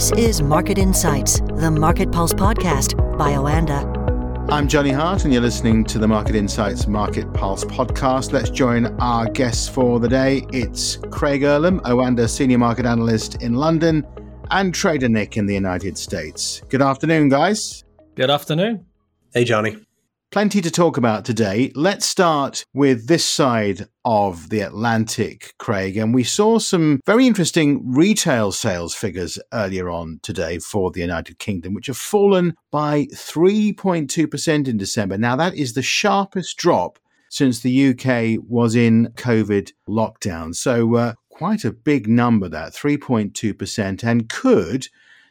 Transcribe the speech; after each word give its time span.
This 0.00 0.12
is 0.12 0.40
Market 0.40 0.78
Insights, 0.78 1.40
the 1.40 1.70
Market 1.70 2.10
Pulse 2.10 2.32
podcast 2.32 2.96
by 3.18 3.32
Oanda. 3.32 3.84
I'm 4.50 4.66
Johnny 4.66 4.92
Hart, 4.92 5.24
and 5.24 5.32
you're 5.34 5.42
listening 5.42 5.84
to 5.84 5.98
the 5.98 6.08
Market 6.08 6.34
Insights 6.34 6.86
Market 6.86 7.30
Pulse 7.34 7.66
podcast. 7.66 8.32
Let's 8.32 8.48
join 8.48 8.86
our 8.98 9.28
guests 9.28 9.68
for 9.68 10.00
the 10.00 10.08
day. 10.08 10.46
It's 10.54 10.96
Craig 11.10 11.42
Erlam, 11.42 11.82
Oanda 11.82 12.30
Senior 12.30 12.56
Market 12.56 12.86
Analyst 12.86 13.42
in 13.42 13.56
London, 13.56 14.06
and 14.50 14.74
Trader 14.74 15.10
Nick 15.10 15.36
in 15.36 15.44
the 15.44 15.52
United 15.52 15.98
States. 15.98 16.62
Good 16.70 16.80
afternoon, 16.80 17.28
guys. 17.28 17.84
Good 18.14 18.30
afternoon. 18.30 18.86
Hey, 19.34 19.44
Johnny. 19.44 19.76
Plenty 20.32 20.60
to 20.60 20.70
talk 20.70 20.96
about 20.96 21.24
today. 21.24 21.72
Let's 21.74 22.06
start 22.06 22.64
with 22.72 23.08
this 23.08 23.24
side 23.24 23.88
of 24.04 24.48
the 24.50 24.60
Atlantic, 24.60 25.54
Craig. 25.58 25.96
And 25.96 26.14
we 26.14 26.22
saw 26.22 26.60
some 26.60 27.00
very 27.04 27.26
interesting 27.26 27.82
retail 27.84 28.52
sales 28.52 28.94
figures 28.94 29.40
earlier 29.52 29.90
on 29.90 30.20
today 30.22 30.60
for 30.60 30.92
the 30.92 31.00
United 31.00 31.40
Kingdom, 31.40 31.74
which 31.74 31.88
have 31.88 31.96
fallen 31.96 32.54
by 32.70 33.06
3.2% 33.06 34.68
in 34.68 34.78
December. 34.78 35.18
Now, 35.18 35.34
that 35.34 35.56
is 35.56 35.72
the 35.72 35.82
sharpest 35.82 36.56
drop 36.56 37.00
since 37.28 37.58
the 37.58 37.88
UK 37.88 38.40
was 38.48 38.76
in 38.76 39.08
COVID 39.16 39.72
lockdown. 39.88 40.54
So, 40.54 40.94
uh, 40.94 41.14
quite 41.30 41.64
a 41.64 41.72
big 41.72 42.06
number, 42.06 42.48
that 42.48 42.72
3.2%, 42.72 44.04
and 44.04 44.28
could 44.28 44.86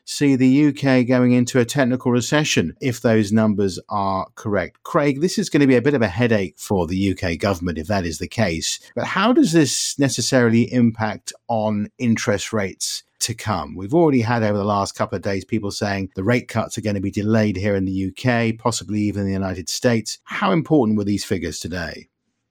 see 0.10 0.36
the 0.36 0.68
UK 0.70 1.08
going 1.08 1.34
into 1.34 1.60
a 1.60 1.66
technical 1.66 2.12
recession 2.12 2.76
if 2.82 3.02
those 3.02 3.32
numbers 3.32 3.80
are 3.90 4.28
correct. 4.34 4.82
Craig, 4.82 5.22
this 5.22 5.38
is 5.38 5.50
going 5.50 5.62
to 5.62 5.68
be 5.68 5.76
a 5.76 5.82
bit 5.82 5.94
of 5.94 6.02
a 6.02 6.08
headache 6.08 6.56
for 6.58 6.88
the 6.88 7.12
UK 7.12 7.38
government 7.38 7.78
if 7.78 7.88
that 7.88 8.06
is 8.06 8.18
the 8.18 8.28
case. 8.28 8.80
But 8.96 9.06
how 9.06 9.32
does 9.32 9.52
this 9.52 9.98
necessarily 10.00 10.72
impact 10.74 11.32
on 11.48 11.90
interest 11.98 12.52
rates? 12.52 13.04
To 13.24 13.34
come. 13.34 13.76
We've 13.76 13.94
already 13.94 14.22
had 14.22 14.44
over 14.44 14.58
the 14.58 14.64
last 14.64 14.96
couple 14.96 15.18
of 15.18 15.22
days 15.22 15.44
people 15.44 15.72
saying 15.72 16.10
the 16.16 16.24
rate 16.24 16.48
cuts 16.48 16.78
are 16.78 16.82
going 16.82 16.96
to 16.96 17.02
be 17.02 17.12
delayed 17.12 17.58
here 17.58 17.76
in 17.76 17.84
the 17.84 18.08
UK, 18.08 18.58
possibly 18.58 19.02
even 19.02 19.24
in 19.24 19.28
the 19.28 19.34
United 19.34 19.68
States. 19.68 20.20
How 20.24 20.54
important 20.54 20.98
were 20.98 21.04
these 21.04 21.26
figures 21.26 21.60
today? 21.60 22.08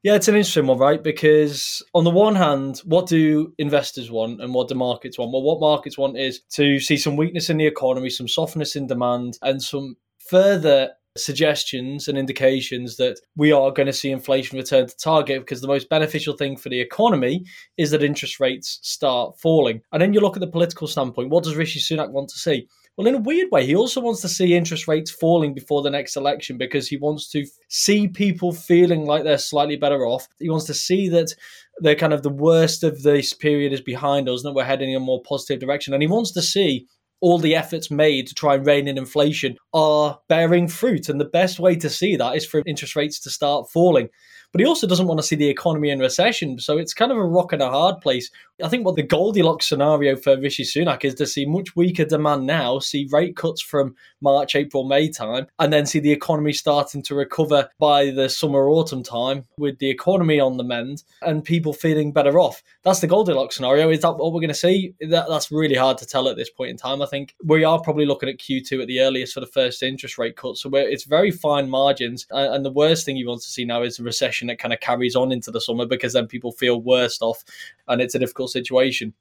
Yeah, 0.08 0.14
it's 0.14 0.26
an 0.26 0.36
interesting 0.36 0.66
one, 0.66 0.78
right? 0.78 1.02
Because 1.02 1.82
on 1.92 2.04
the 2.04 2.10
one 2.10 2.34
hand, 2.34 2.78
what 2.86 3.06
do 3.08 3.52
investors 3.58 4.10
want 4.10 4.40
and 4.40 4.54
what 4.54 4.68
do 4.68 4.74
markets 4.74 5.18
want? 5.18 5.32
Well, 5.32 5.42
what 5.42 5.60
markets 5.60 5.98
want 5.98 6.16
is 6.16 6.40
to 6.54 6.80
see 6.80 6.96
some 6.96 7.14
weakness 7.14 7.50
in 7.50 7.58
the 7.58 7.66
economy, 7.66 8.08
some 8.08 8.26
softness 8.26 8.74
in 8.74 8.86
demand, 8.86 9.38
and 9.42 9.62
some 9.62 9.96
further 10.16 10.92
suggestions 11.14 12.08
and 12.08 12.16
indications 12.16 12.96
that 12.96 13.20
we 13.36 13.52
are 13.52 13.70
going 13.70 13.84
to 13.84 13.92
see 13.92 14.10
inflation 14.10 14.56
return 14.56 14.86
to 14.86 14.96
target 14.96 15.40
because 15.40 15.60
the 15.60 15.68
most 15.68 15.90
beneficial 15.90 16.34
thing 16.34 16.56
for 16.56 16.70
the 16.70 16.80
economy 16.80 17.44
is 17.76 17.90
that 17.90 18.02
interest 18.02 18.40
rates 18.40 18.78
start 18.80 19.38
falling. 19.38 19.82
And 19.92 20.00
then 20.00 20.14
you 20.14 20.20
look 20.20 20.38
at 20.38 20.40
the 20.40 20.46
political 20.46 20.86
standpoint. 20.86 21.28
What 21.28 21.44
does 21.44 21.54
Rishi 21.54 21.80
Sunak 21.80 22.12
want 22.12 22.30
to 22.30 22.38
see? 22.38 22.66
Well, 22.98 23.06
in 23.06 23.14
a 23.14 23.20
weird 23.20 23.52
way, 23.52 23.64
he 23.64 23.76
also 23.76 24.00
wants 24.00 24.22
to 24.22 24.28
see 24.28 24.56
interest 24.56 24.88
rates 24.88 25.08
falling 25.08 25.54
before 25.54 25.82
the 25.82 25.90
next 25.90 26.16
election 26.16 26.58
because 26.58 26.88
he 26.88 26.96
wants 26.96 27.30
to 27.30 27.46
see 27.68 28.08
people 28.08 28.50
feeling 28.50 29.06
like 29.06 29.22
they're 29.22 29.38
slightly 29.38 29.76
better 29.76 30.04
off. 30.04 30.26
He 30.40 30.50
wants 30.50 30.66
to 30.66 30.74
see 30.74 31.08
that 31.10 31.32
the 31.78 31.94
kind 31.94 32.12
of 32.12 32.24
the 32.24 32.28
worst 32.28 32.82
of 32.82 33.04
this 33.04 33.32
period 33.32 33.72
is 33.72 33.80
behind 33.80 34.28
us 34.28 34.42
and 34.42 34.50
that 34.50 34.56
we're 34.56 34.64
heading 34.64 34.90
in 34.90 34.96
a 34.96 35.00
more 35.00 35.22
positive 35.22 35.60
direction. 35.60 35.94
And 35.94 36.02
he 36.02 36.08
wants 36.08 36.32
to 36.32 36.42
see 36.42 36.88
all 37.20 37.38
the 37.38 37.54
efforts 37.54 37.88
made 37.88 38.26
to 38.26 38.34
try 38.34 38.56
and 38.56 38.66
rein 38.66 38.88
in 38.88 38.98
inflation 38.98 39.56
are 39.72 40.18
bearing 40.28 40.66
fruit. 40.66 41.08
And 41.08 41.20
the 41.20 41.24
best 41.24 41.60
way 41.60 41.76
to 41.76 41.88
see 41.88 42.16
that 42.16 42.34
is 42.34 42.44
for 42.44 42.64
interest 42.66 42.96
rates 42.96 43.20
to 43.20 43.30
start 43.30 43.70
falling 43.70 44.08
but 44.52 44.60
he 44.60 44.66
also 44.66 44.86
doesn't 44.86 45.06
want 45.06 45.20
to 45.20 45.26
see 45.26 45.36
the 45.36 45.48
economy 45.48 45.90
in 45.90 45.98
recession. 45.98 46.58
So 46.58 46.78
it's 46.78 46.94
kind 46.94 47.12
of 47.12 47.18
a 47.18 47.24
rock 47.24 47.52
and 47.52 47.62
a 47.62 47.70
hard 47.70 48.00
place. 48.00 48.30
I 48.62 48.68
think 48.68 48.84
what 48.84 48.96
the 48.96 49.02
Goldilocks 49.02 49.68
scenario 49.68 50.16
for 50.16 50.36
Rishi 50.36 50.64
Sunak 50.64 51.04
is 51.04 51.14
to 51.16 51.26
see 51.26 51.46
much 51.46 51.76
weaker 51.76 52.04
demand 52.04 52.46
now, 52.46 52.80
see 52.80 53.08
rate 53.12 53.36
cuts 53.36 53.60
from 53.60 53.94
March, 54.20 54.56
April, 54.56 54.84
May 54.84 55.10
time, 55.10 55.46
and 55.60 55.72
then 55.72 55.86
see 55.86 56.00
the 56.00 56.10
economy 56.10 56.52
starting 56.52 57.02
to 57.02 57.14
recover 57.14 57.68
by 57.78 58.10
the 58.10 58.28
summer, 58.28 58.68
autumn 58.68 59.02
time 59.02 59.44
with 59.58 59.78
the 59.78 59.88
economy 59.88 60.40
on 60.40 60.56
the 60.56 60.64
mend 60.64 61.04
and 61.22 61.44
people 61.44 61.72
feeling 61.72 62.10
better 62.10 62.40
off. 62.40 62.62
That's 62.82 63.00
the 63.00 63.06
Goldilocks 63.06 63.54
scenario. 63.54 63.90
Is 63.90 64.00
that 64.00 64.16
what 64.16 64.32
we're 64.32 64.40
going 64.40 64.48
to 64.48 64.54
see? 64.54 64.94
That, 65.00 65.28
that's 65.28 65.52
really 65.52 65.76
hard 65.76 65.98
to 65.98 66.06
tell 66.06 66.28
at 66.28 66.36
this 66.36 66.50
point 66.50 66.70
in 66.70 66.76
time. 66.76 67.00
I 67.00 67.06
think 67.06 67.34
we 67.44 67.62
are 67.62 67.80
probably 67.80 68.06
looking 68.06 68.28
at 68.28 68.38
Q2 68.38 68.82
at 68.82 68.88
the 68.88 69.00
earliest 69.00 69.34
for 69.34 69.40
the 69.40 69.46
first 69.46 69.82
interest 69.84 70.18
rate 70.18 70.36
cut. 70.36 70.56
So 70.56 70.68
it's 70.74 71.04
very 71.04 71.30
fine 71.30 71.70
margins. 71.70 72.26
Uh, 72.32 72.48
and 72.50 72.64
the 72.64 72.72
worst 72.72 73.06
thing 73.06 73.16
you 73.16 73.28
want 73.28 73.42
to 73.42 73.48
see 73.48 73.64
now 73.64 73.82
is 73.82 74.00
a 74.00 74.02
recession 74.02 74.37
that 74.46 74.58
kind 74.58 74.72
of 74.72 74.80
carries 74.80 75.16
on 75.16 75.32
into 75.32 75.50
the 75.50 75.60
summer 75.60 75.84
because 75.84 76.12
then 76.12 76.26
people 76.26 76.52
feel 76.52 76.80
worse 76.80 77.20
off 77.20 77.42
and 77.88 78.00
it's 78.00 78.14
a 78.14 78.18
difficult 78.18 78.50
situation. 78.50 79.12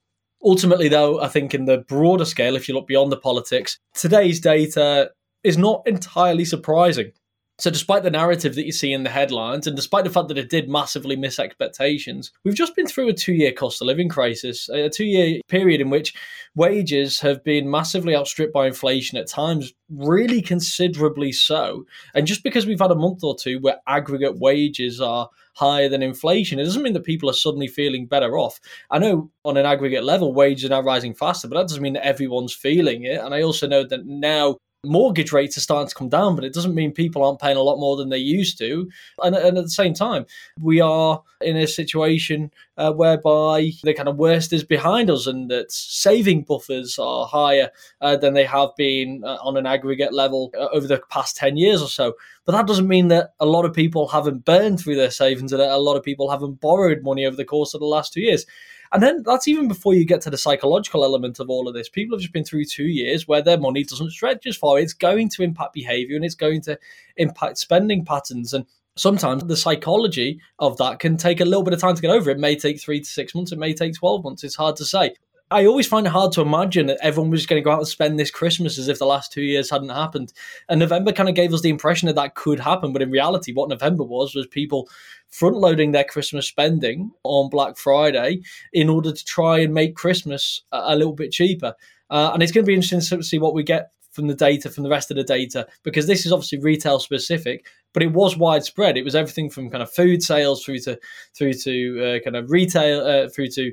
Ultimately, 0.44 0.88
though, 0.88 1.20
I 1.20 1.28
think 1.28 1.54
in 1.54 1.66
the 1.66 1.80
broader 1.80 2.26
scale, 2.26 2.56
if 2.56 2.68
you 2.68 2.76
look 2.76 2.88
beyond 2.88 3.12
the 3.12 3.18
politics, 3.18 3.80
today's 3.96 4.40
data 4.40 5.12
is 5.44 5.58
not 5.58 5.82
entirely 5.88 6.46
surprising. 6.46 7.12
So, 7.60 7.72
despite 7.72 8.04
the 8.04 8.12
narrative 8.12 8.54
that 8.54 8.68
you 8.68 8.72
see 8.72 8.94
in 8.94 9.02
the 9.02 9.10
headlines, 9.10 9.66
and 9.66 9.76
despite 9.76 10.04
the 10.04 10.12
fact 10.12 10.28
that 10.28 10.38
it 10.38 10.50
did 10.50 10.70
massively 10.70 11.16
miss 11.16 11.40
expectations, 11.40 12.32
we've 12.44 12.54
just 12.54 12.76
been 12.76 12.86
through 12.86 13.10
a 13.10 13.14
two 13.14 13.34
year 13.34 13.52
cost 13.52 13.82
of 13.82 13.88
living 13.88 14.10
crisis, 14.10 14.70
a 14.70 14.90
two 14.90 15.06
year 15.06 15.42
period 15.48 15.82
in 15.82 15.90
which 15.90 16.14
wages 16.54 17.20
have 17.20 17.44
been 17.44 17.70
massively 17.70 18.16
outstripped 18.16 18.54
by 18.54 18.68
inflation 18.68 19.18
at 19.18 19.28
times, 19.28 19.74
really 19.90 20.40
considerably 20.40 21.32
so. 21.32 21.84
And 22.14 22.28
just 22.28 22.44
because 22.44 22.68
we've 22.68 22.80
had 22.80 22.92
a 22.92 22.96
month 22.96 23.24
or 23.24 23.36
two 23.36 23.60
where 23.60 23.78
aggregate 23.88 24.38
wages 24.38 25.02
are 25.02 25.28
higher 25.56 25.90
than 25.90 26.04
inflation, 26.04 26.60
it 26.60 26.64
doesn't 26.66 26.84
mean 26.84 26.94
that 26.94 27.06
people 27.06 27.28
are 27.28 27.34
suddenly 27.34 27.68
feeling 27.68 28.06
better 28.06 28.38
off. 28.38 28.60
I 28.92 29.00
know 29.00 29.32
on 29.44 29.58
an 29.58 29.66
aggregate 29.66 30.04
level, 30.04 30.32
wages 30.32 30.66
are 30.66 30.70
now 30.70 30.82
rising 30.82 31.16
faster, 31.16 31.48
but 31.48 31.56
that 31.56 31.68
doesn't 31.68 31.82
mean 31.82 31.94
that 31.94 32.06
everyone's 32.06 32.54
feeling 32.54 33.04
it. 33.04 33.20
And 33.20 33.34
I 33.34 33.42
also 33.42 33.68
know 33.68 33.84
that 33.84 34.06
now 34.06 34.58
mortgage 34.86 35.32
rates 35.32 35.58
are 35.58 35.62
starting 35.62 35.90
to 35.90 35.96
come 35.96 36.10
down, 36.10 36.36
but 36.36 36.44
it 36.44 36.54
doesn't 36.54 36.76
mean 36.76 36.92
people 36.92 37.24
aren't 37.24 37.40
paying 37.40 37.58
a 37.58 37.62
lot 37.62 37.80
more 37.80 37.96
than 37.96 38.10
they 38.10 38.18
used 38.18 38.58
to. 38.60 38.90
And, 39.24 39.36
and 39.36 39.58
at 39.58 39.64
the 39.64 39.70
same 39.70 39.94
time, 39.94 40.26
we 40.60 40.80
are 40.80 41.22
in 41.42 41.58
a 41.58 41.68
situation 41.68 42.52
uh, 42.78 42.92
whereby 42.94 43.72
the 43.84 43.94
kind 43.94 44.08
of 44.08 44.18
worst 44.18 44.54
is 44.54 44.64
behind 44.64 45.10
us 45.10 45.28
and 45.28 45.50
that 45.52 45.72
saving 45.72 46.44
buffers 46.44 46.98
are 47.00 47.26
higher 47.26 47.70
uh, 48.02 48.18
than 48.18 48.34
they 48.34 48.46
have 48.46 48.70
been 48.78 49.24
uh, 49.26 49.38
on 49.42 49.58
an 49.58 49.66
aggregate 49.66 50.14
level 50.14 50.52
uh, 50.58 50.68
over 50.72 50.88
the 50.88 51.02
past 51.10 51.38
10 51.38 51.58
years 51.58 51.82
or 51.82 51.90
so. 51.90 52.14
But 52.46 52.54
that 52.54 52.68
doesn't 52.68 52.88
mean 52.88 53.10
that 53.10 53.34
a 53.40 53.46
lot 53.46 53.66
of 53.66 53.74
people 53.74 54.08
haven't 54.08 54.46
burned 54.46 54.80
through 54.80 54.96
their 54.96 55.12
savings 55.12 55.52
and 55.52 55.62
that 55.62 55.72
a 55.72 55.78
lot 55.78 55.98
of 55.98 56.04
people 56.04 56.30
haven't 56.30 56.62
borrowed 56.62 57.04
money 57.04 57.26
over 57.26 57.36
the 57.36 57.46
course 57.46 57.74
of 57.74 57.80
the 57.80 57.88
last 57.88 58.14
two 58.14 58.22
years. 58.22 58.46
And 58.94 59.02
then 59.04 59.24
that's 59.24 59.48
even 59.48 59.68
before 59.68 59.94
you 59.94 60.06
get 60.06 60.22
to 60.22 60.30
the 60.30 60.38
psychological 60.38 61.04
element 61.04 61.40
of 61.40 61.50
all 61.50 61.68
of 61.68 61.74
this. 61.74 61.90
People 61.90 62.16
have 62.16 62.22
just 62.22 62.34
been 62.34 62.44
through 62.44 62.66
two 62.66 62.88
years 62.88 63.28
where 63.28 63.42
their 63.42 63.60
money 63.60 63.84
doesn't 63.84 64.12
stretch 64.12 64.46
as 64.46 64.58
far. 64.58 64.80
It's 64.80 64.94
going 64.94 65.30
to 65.30 65.44
impact 65.44 65.74
behavior 65.74 66.16
and 66.16 66.26
it's 66.26 66.36
going 66.36 66.62
to 66.62 66.80
impact 67.18 67.58
spending 67.58 68.06
patterns. 68.06 68.54
And 68.54 68.66
sometimes 68.96 69.44
the 69.44 69.58
psychology 69.58 70.40
of 70.60 70.78
that 70.78 71.00
can 71.00 71.18
take 71.18 71.40
a 71.40 71.46
little 71.46 71.64
bit 71.64 71.74
of 71.74 71.82
time 71.82 71.96
to 71.96 72.02
get 72.02 72.12
over. 72.12 72.30
It 72.30 72.40
may 72.40 72.56
take 72.56 72.82
three 72.82 73.00
to 73.00 73.06
six 73.06 73.36
months, 73.36 73.52
it 73.52 73.60
may 73.60 73.74
take 73.74 73.94
12 73.94 74.24
months. 74.24 74.44
It's 74.44 74.56
hard 74.56 74.76
to 74.78 74.86
say. 74.86 75.16
I 75.50 75.66
always 75.66 75.88
find 75.88 76.06
it 76.06 76.10
hard 76.10 76.34
to 76.34 76.42
imagine 76.42 76.88
that 76.88 77.00
everyone 77.02 77.32
was 77.32 77.46
going 77.46 77.62
to 77.62 77.64
go 77.64 77.72
out 77.72 77.80
and 77.80 77.88
spend 77.88 78.20
this 78.20 78.32
Christmas 78.32 78.78
as 78.78 78.90
if 78.90 79.00
the 79.00 79.06
last 79.06 79.32
two 79.32 79.44
years 79.44 79.70
hadn't 79.70 79.90
happened. 79.90 80.34
And 80.68 80.80
November 80.80 81.14
kind 81.14 81.30
of 81.30 81.36
gave 81.36 81.54
us 81.54 81.62
the 81.62 81.70
impression 81.70 82.08
that 82.08 82.16
that 82.16 82.36
could 82.36 82.60
happen. 82.60 82.92
But 82.92 83.02
in 83.02 83.12
reality, 83.12 83.54
what 83.54 83.70
November 83.70 84.04
was 84.04 84.36
was 84.36 84.46
people 84.48 84.90
front 85.30 85.56
loading 85.56 85.94
their 85.94 86.04
Christmas 86.04 86.48
spending 86.48 87.12
on 87.24 87.50
Black 87.50 87.78
Friday 87.78 88.42
in 88.74 88.90
order 88.90 89.14
to 89.14 89.26
try 89.26 89.60
and 89.60 89.74
make 89.74 89.96
Christmas 89.96 90.64
a, 90.74 90.98
little 90.98 91.14
bit 91.14 91.32
cheaper. 91.32 91.74
Uh, 92.10 92.32
and 92.34 92.44
it's 92.44 92.52
going 92.52 92.66
to 92.66 92.68
be 92.68 92.76
interesting 92.76 93.20
to 93.20 93.24
see 93.24 93.40
what 93.40 93.54
we 93.54 93.64
get 93.64 93.92
from 94.12 94.28
the 94.28 94.36
data 94.36 94.70
from 94.70 94.84
the 94.84 94.90
rest 94.90 95.12
of 95.12 95.18
the 95.18 95.24
data 95.24 95.68
because 95.84 96.08
this 96.08 96.26
is 96.26 96.32
obviously 96.32 96.58
retail 96.58 96.98
specific 96.98 97.68
but 97.94 98.02
it 98.02 98.12
was 98.12 98.36
widespread 98.36 98.98
it 98.98 99.04
was 99.04 99.14
everything 99.14 99.48
from 99.48 99.70
kind 99.70 99.84
of 99.84 99.92
food 99.92 100.24
sales 100.24 100.66
through 100.66 100.80
to 100.80 100.98
through 101.36 101.54
to 101.54 102.04
uh, 102.04 102.20
kind 102.24 102.36
of 102.36 102.50
retail 102.50 103.06
uh, 103.06 103.30
through 103.30 103.48
to 103.48 103.72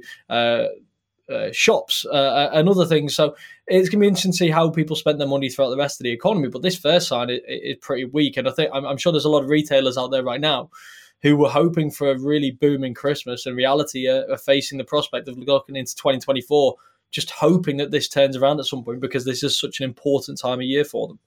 uh, 1.30 1.32
uh, 1.32 1.52
shops 1.52 2.04
uh, 2.10 2.14
uh, 2.14 2.50
and 2.52 2.68
other 2.68 2.86
things. 2.86 3.14
So 3.14 3.36
it's 3.66 3.88
going 3.88 3.98
to 3.98 4.04
be 4.04 4.08
interesting 4.08 4.32
to 4.32 4.36
see 4.36 4.50
how 4.50 4.70
people 4.70 4.96
spend 4.96 5.20
their 5.20 5.28
money 5.28 5.48
throughout 5.48 5.70
the 5.70 5.76
rest 5.76 6.00
of 6.00 6.04
the 6.04 6.12
economy. 6.12 6.48
But 6.48 6.62
this 6.62 6.78
first 6.78 7.08
sign 7.08 7.30
is, 7.30 7.40
is 7.46 7.76
pretty 7.80 8.04
weak, 8.04 8.36
and 8.36 8.48
I 8.48 8.52
think 8.52 8.70
I'm, 8.72 8.84
I'm, 8.84 8.96
sure 8.96 9.12
there's 9.12 9.24
a 9.24 9.30
lot 9.30 9.42
of 9.42 9.50
retailers 9.50 9.98
out 9.98 10.10
there 10.10 10.22
right 10.22 10.40
now 10.40 10.70
who 11.22 11.36
were 11.36 11.48
hoping 11.48 11.90
for 11.90 12.10
a 12.10 12.18
really 12.18 12.50
booming 12.50 12.94
Christmas. 12.94 13.46
In 13.46 13.54
reality, 13.54 14.08
are, 14.08 14.26
are 14.30 14.38
facing 14.38 14.78
the 14.78 14.84
prospect 14.84 15.28
of 15.28 15.38
looking 15.38 15.76
into 15.76 15.94
2024, 15.96 16.74
just 17.10 17.30
hoping 17.30 17.78
that 17.78 17.90
this 17.90 18.08
turns 18.08 18.36
around 18.36 18.60
at 18.60 18.66
some 18.66 18.84
point 18.84 19.00
because 19.00 19.24
this 19.24 19.42
is 19.42 19.58
such 19.58 19.80
an 19.80 19.84
important 19.84 20.38
time 20.38 20.58
of 20.58 20.66
year 20.66 20.84
for 20.84 21.08
them. 21.08 21.18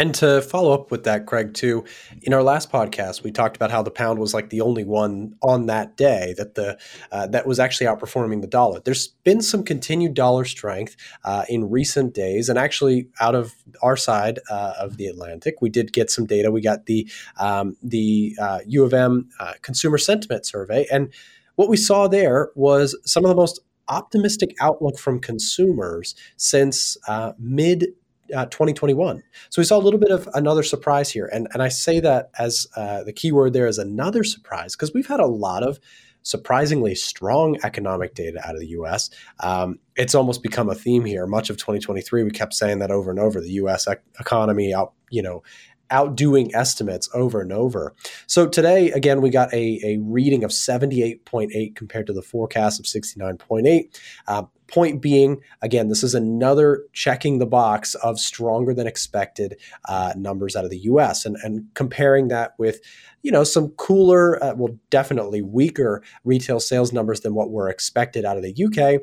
And 0.00 0.14
to 0.14 0.40
follow 0.40 0.72
up 0.72 0.90
with 0.90 1.04
that, 1.04 1.26
Craig, 1.26 1.52
too, 1.52 1.84
in 2.22 2.32
our 2.32 2.42
last 2.42 2.72
podcast, 2.72 3.22
we 3.22 3.30
talked 3.30 3.54
about 3.54 3.70
how 3.70 3.82
the 3.82 3.90
pound 3.90 4.18
was 4.18 4.32
like 4.32 4.48
the 4.48 4.62
only 4.62 4.82
one 4.82 5.36
on 5.42 5.66
that 5.66 5.98
day 5.98 6.34
that 6.38 6.54
the 6.54 6.78
uh, 7.12 7.26
that 7.26 7.46
was 7.46 7.60
actually 7.60 7.86
outperforming 7.86 8.40
the 8.40 8.46
dollar. 8.46 8.80
There's 8.80 9.08
been 9.24 9.42
some 9.42 9.62
continued 9.62 10.14
dollar 10.14 10.46
strength 10.46 10.96
uh, 11.22 11.44
in 11.50 11.68
recent 11.68 12.14
days, 12.14 12.48
and 12.48 12.58
actually, 12.58 13.10
out 13.20 13.34
of 13.34 13.52
our 13.82 13.94
side 13.94 14.38
uh, 14.50 14.72
of 14.80 14.96
the 14.96 15.04
Atlantic, 15.04 15.60
we 15.60 15.68
did 15.68 15.92
get 15.92 16.10
some 16.10 16.24
data. 16.24 16.50
We 16.50 16.62
got 16.62 16.86
the 16.86 17.06
um, 17.38 17.76
the 17.82 18.34
U 18.68 18.82
uh, 18.82 18.86
of 18.86 18.94
M 18.94 19.28
uh, 19.38 19.52
consumer 19.60 19.98
sentiment 19.98 20.46
survey, 20.46 20.86
and 20.90 21.12
what 21.56 21.68
we 21.68 21.76
saw 21.76 22.08
there 22.08 22.52
was 22.54 22.98
some 23.04 23.26
of 23.26 23.28
the 23.28 23.36
most 23.36 23.60
optimistic 23.90 24.54
outlook 24.60 24.98
from 24.98 25.20
consumers 25.20 26.14
since 26.36 26.96
uh, 27.06 27.32
mid 27.38 27.88
uh, 28.34 28.46
2021. 28.46 29.22
So 29.50 29.60
we 29.60 29.64
saw 29.64 29.76
a 29.76 29.80
little 29.80 30.00
bit 30.00 30.10
of 30.10 30.28
another 30.34 30.62
surprise 30.62 31.10
here. 31.10 31.28
And, 31.32 31.48
and 31.52 31.62
I 31.62 31.68
say 31.68 32.00
that 32.00 32.30
as 32.38 32.66
uh, 32.76 33.04
the 33.04 33.12
key 33.12 33.32
word 33.32 33.52
there 33.52 33.66
is 33.66 33.78
another 33.78 34.24
surprise 34.24 34.74
because 34.74 34.92
we've 34.94 35.06
had 35.06 35.20
a 35.20 35.26
lot 35.26 35.62
of 35.62 35.80
surprisingly 36.22 36.94
strong 36.94 37.58
economic 37.64 38.14
data 38.14 38.46
out 38.46 38.54
of 38.54 38.60
the 38.60 38.68
US. 38.68 39.10
Um, 39.40 39.78
it's 39.96 40.14
almost 40.14 40.42
become 40.42 40.68
a 40.68 40.74
theme 40.74 41.04
here. 41.04 41.26
Much 41.26 41.50
of 41.50 41.56
2023, 41.56 42.24
we 42.24 42.30
kept 42.30 42.54
saying 42.54 42.78
that 42.80 42.90
over 42.90 43.10
and 43.10 43.18
over. 43.18 43.40
The 43.40 43.52
US 43.52 43.86
ec- 43.86 44.04
economy 44.18 44.74
out, 44.74 44.92
you 45.10 45.22
know, 45.22 45.42
outdoing 45.90 46.54
estimates 46.54 47.08
over 47.14 47.40
and 47.40 47.52
over. 47.52 47.94
So 48.26 48.46
today, 48.46 48.90
again, 48.90 49.20
we 49.20 49.30
got 49.30 49.52
a, 49.52 49.80
a 49.84 49.98
reading 49.98 50.44
of 50.44 50.50
78.8 50.50 51.74
compared 51.74 52.06
to 52.06 52.12
the 52.12 52.22
forecast 52.22 52.80
of 52.80 52.86
69.8. 52.86 53.98
Uh, 54.26 54.44
point 54.68 55.02
being, 55.02 55.40
again, 55.62 55.88
this 55.88 56.04
is 56.04 56.14
another 56.14 56.84
checking 56.92 57.38
the 57.38 57.46
box 57.46 57.94
of 57.96 58.20
stronger 58.20 58.72
than 58.72 58.86
expected 58.86 59.56
uh, 59.88 60.12
numbers 60.16 60.54
out 60.54 60.64
of 60.64 60.70
the 60.70 60.78
US 60.78 61.26
and, 61.26 61.36
and 61.42 61.66
comparing 61.74 62.28
that 62.28 62.54
with, 62.56 62.80
you 63.22 63.32
know, 63.32 63.44
some 63.44 63.70
cooler, 63.70 64.42
uh, 64.42 64.54
well, 64.54 64.78
definitely 64.90 65.42
weaker 65.42 66.02
retail 66.24 66.60
sales 66.60 66.92
numbers 66.92 67.20
than 67.20 67.34
what 67.34 67.50
were 67.50 67.68
expected 67.68 68.24
out 68.24 68.36
of 68.36 68.44
the 68.44 68.64
UK 68.64 69.02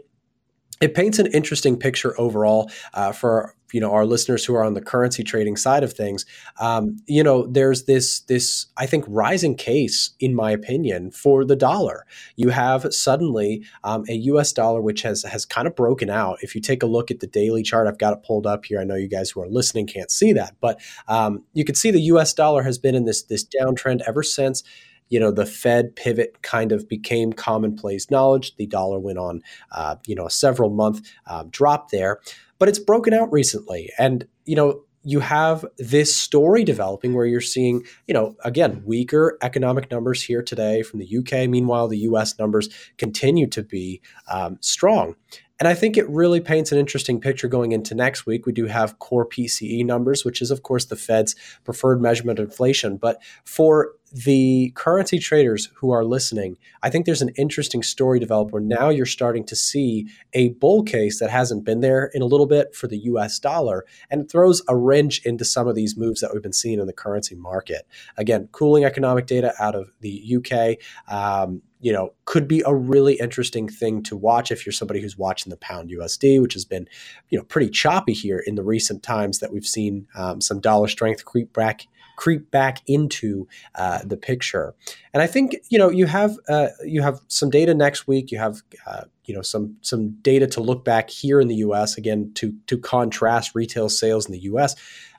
it 0.79 0.93
paints 0.93 1.19
an 1.19 1.27
interesting 1.27 1.77
picture 1.77 2.19
overall 2.19 2.69
uh, 2.93 3.11
for 3.11 3.55
you 3.71 3.81
know 3.81 3.91
our 3.91 4.05
listeners 4.05 4.45
who 4.45 4.55
are 4.55 4.63
on 4.63 4.73
the 4.73 4.81
currency 4.81 5.23
trading 5.23 5.57
side 5.57 5.83
of 5.83 5.93
things 5.93 6.25
um, 6.59 6.97
you 7.05 7.23
know 7.23 7.45
there's 7.47 7.85
this 7.85 8.21
this 8.21 8.67
i 8.77 8.85
think 8.85 9.05
rising 9.07 9.55
case 9.55 10.11
in 10.19 10.35
my 10.35 10.51
opinion 10.51 11.11
for 11.11 11.45
the 11.45 11.55
dollar. 11.55 12.05
You 12.35 12.49
have 12.49 12.93
suddenly 12.93 13.63
um, 13.83 14.05
a 14.09 14.15
us 14.15 14.53
dollar 14.53 14.81
which 14.81 15.01
has 15.01 15.23
has 15.23 15.45
kind 15.45 15.67
of 15.67 15.75
broken 15.75 16.09
out. 16.09 16.37
If 16.41 16.55
you 16.55 16.61
take 16.61 16.83
a 16.83 16.87
look 16.87 17.11
at 17.11 17.19
the 17.19 17.27
daily 17.27 17.63
chart 17.63 17.87
i've 17.87 17.97
got 17.97 18.13
it 18.13 18.23
pulled 18.23 18.47
up 18.47 18.65
here. 18.65 18.79
I 18.79 18.83
know 18.83 18.95
you 18.95 19.07
guys 19.07 19.31
who 19.31 19.41
are 19.41 19.49
listening 19.49 19.87
can't 19.87 20.11
see 20.11 20.33
that 20.33 20.55
but 20.61 20.79
um, 21.07 21.43
you 21.53 21.65
can 21.65 21.75
see 21.75 21.91
the 21.91 22.01
us 22.01 22.33
dollar 22.33 22.63
has 22.63 22.77
been 22.77 22.95
in 22.95 23.05
this 23.05 23.23
this 23.23 23.45
downtrend 23.45 24.01
ever 24.07 24.23
since 24.23 24.63
you 25.09 25.19
know 25.19 25.31
the 25.31 25.45
Fed 25.45 25.95
pivot 25.95 26.41
kind 26.41 26.71
of 26.71 26.87
became 26.87 27.33
commonplace 27.33 28.11
knowledge. 28.11 28.55
The 28.57 28.67
dollar 28.67 28.99
went 28.99 29.17
on, 29.17 29.41
uh, 29.71 29.95
you 30.05 30.15
know, 30.15 30.25
a 30.25 30.31
several 30.31 30.69
month 30.69 31.09
uh, 31.25 31.45
drop 31.49 31.91
there, 31.91 32.19
but 32.59 32.69
it's 32.69 32.79
broken 32.79 33.13
out 33.13 33.31
recently, 33.31 33.91
and 33.97 34.27
you 34.45 34.55
know 34.55 34.83
you 35.07 35.21
have 35.21 35.65
this 35.77 36.13
story 36.13 36.65
developing 36.65 37.13
where 37.13 37.25
you're 37.25 37.39
seeing, 37.39 37.81
you 38.07 38.13
know, 38.13 38.35
again, 38.43 38.81
weaker 38.83 39.37
economic 39.41 39.89
numbers 39.89 40.21
here 40.21 40.41
today 40.41 40.83
from 40.83 40.99
the 40.99 41.17
UK. 41.17 41.47
Meanwhile, 41.49 41.87
the 41.87 41.99
US 41.99 42.37
numbers 42.37 42.67
continue 42.97 43.47
to 43.47 43.63
be 43.63 44.01
um, 44.29 44.57
strong. 44.59 45.15
And 45.59 45.67
I 45.67 45.75
think 45.75 45.95
it 45.95 46.09
really 46.09 46.41
paints 46.41 46.73
an 46.73 46.77
interesting 46.77 47.21
picture 47.21 47.47
going 47.47 47.71
into 47.71 47.95
next 47.95 48.25
week. 48.25 48.45
We 48.45 48.51
do 48.51 48.65
have 48.65 48.99
core 48.99 49.25
PCE 49.25 49.85
numbers, 49.85 50.25
which 50.25 50.41
is, 50.41 50.51
of 50.51 50.63
course, 50.63 50.83
the 50.83 50.97
Fed's 50.97 51.35
preferred 51.63 52.01
measurement 52.01 52.39
of 52.39 52.49
inflation. 52.49 52.97
But 52.97 53.21
for 53.45 53.93
the 54.11 54.71
currency 54.75 55.19
traders 55.19 55.69
who 55.75 55.91
are 55.91 56.05
listening, 56.05 56.57
I 56.81 56.89
think 56.89 57.05
there's 57.05 57.21
an 57.21 57.33
interesting 57.37 57.83
story 57.83 58.19
develop 58.19 58.51
where 58.51 58.61
now 58.61 58.89
you're 58.89 59.05
starting 59.05 59.45
to 59.45 59.55
see 59.55 60.07
a 60.33 60.49
bull 60.49 60.83
case 60.83 61.19
that 61.19 61.29
hasn't 61.29 61.65
been 61.65 61.81
there 61.81 62.09
in 62.13 62.21
a 62.21 62.25
little 62.25 62.45
bit 62.45 62.73
for 62.73 62.87
the 62.87 62.97
US 62.99 63.37
dollar 63.39 63.85
and 64.09 64.21
it 64.21 64.31
throws 64.31 64.61
a 64.69 64.75
wrench 64.75 65.25
into 65.25 65.43
some 65.43 65.67
of 65.67 65.75
these 65.75 65.97
moves 65.97 66.21
that 66.21 66.31
we've 66.33 66.41
been 66.41 66.53
seeing 66.53 66.79
in 66.79 66.87
the 66.87 66.93
currency 66.93 67.35
market. 67.35 67.85
Again, 68.17 68.47
cooling 68.51 68.85
economic 68.85 69.25
data 69.27 69.53
out 69.59 69.75
of 69.75 69.91
the 69.99 70.37
UK. 70.37 70.77
Um, 71.13 71.61
you 71.79 71.93
know, 71.93 72.13
could 72.25 72.47
be 72.47 72.63
a 72.65 72.73
really 72.73 73.15
interesting 73.15 73.67
thing 73.67 74.01
to 74.03 74.17
watch 74.17 74.51
if 74.51 74.65
you're 74.65 74.73
somebody 74.73 74.99
who's 74.99 75.17
watching 75.17 75.51
the 75.51 75.57
pound 75.57 75.91
USD, 75.91 76.41
which 76.41 76.53
has 76.53 76.65
been, 76.65 76.87
you 77.29 77.37
know, 77.37 77.43
pretty 77.43 77.69
choppy 77.69 78.13
here 78.13 78.39
in 78.39 78.55
the 78.55 78.63
recent 78.63 79.03
times 79.03 79.39
that 79.39 79.53
we've 79.53 79.65
seen 79.65 80.07
um, 80.15 80.41
some 80.41 80.59
dollar 80.59 80.87
strength 80.87 81.23
creep 81.23 81.53
back 81.53 81.85
creep 82.17 82.51
back 82.51 82.81
into 82.87 83.47
uh, 83.75 83.99
the 84.03 84.17
picture. 84.17 84.75
And 85.13 85.23
I 85.23 85.27
think 85.27 85.55
you 85.69 85.79
know 85.79 85.89
you 85.89 86.05
have 86.07 86.37
uh, 86.49 86.67
you 86.85 87.01
have 87.01 87.21
some 87.29 87.49
data 87.49 87.73
next 87.73 88.07
week. 88.07 88.31
You 88.31 88.39
have 88.39 88.61
uh, 88.85 89.03
you 89.23 89.33
know 89.33 89.41
some 89.41 89.77
some 89.81 90.09
data 90.21 90.47
to 90.47 90.61
look 90.61 90.83
back 90.83 91.09
here 91.09 91.39
in 91.39 91.47
the 91.47 91.55
U.S. 91.55 91.97
again 91.97 92.31
to 92.35 92.53
to 92.67 92.77
contrast 92.77 93.55
retail 93.55 93.87
sales 93.87 94.25
in 94.25 94.33
the 94.33 94.41
U.S. 94.41 94.75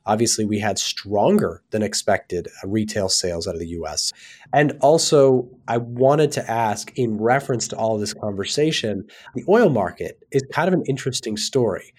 Obviously, 0.08 0.46
we 0.46 0.58
had 0.58 0.78
stronger 0.78 1.62
than 1.70 1.82
expected 1.82 2.48
uh, 2.64 2.68
retail 2.68 3.10
sales 3.10 3.46
out 3.46 3.54
of 3.54 3.60
the 3.60 3.68
US. 3.68 4.10
And 4.54 4.72
also, 4.80 5.46
I 5.68 5.76
wanted 5.76 6.32
to 6.32 6.50
ask, 6.50 6.90
in 6.96 7.18
reference 7.18 7.68
to 7.68 7.76
all 7.76 7.98
this 7.98 8.14
conversation, 8.14 9.06
the 9.34 9.44
oil 9.50 9.68
market 9.68 10.18
is 10.32 10.42
kind 10.50 10.66
of 10.66 10.72
an 10.72 10.84
interesting 10.86 11.36
story. 11.36 11.92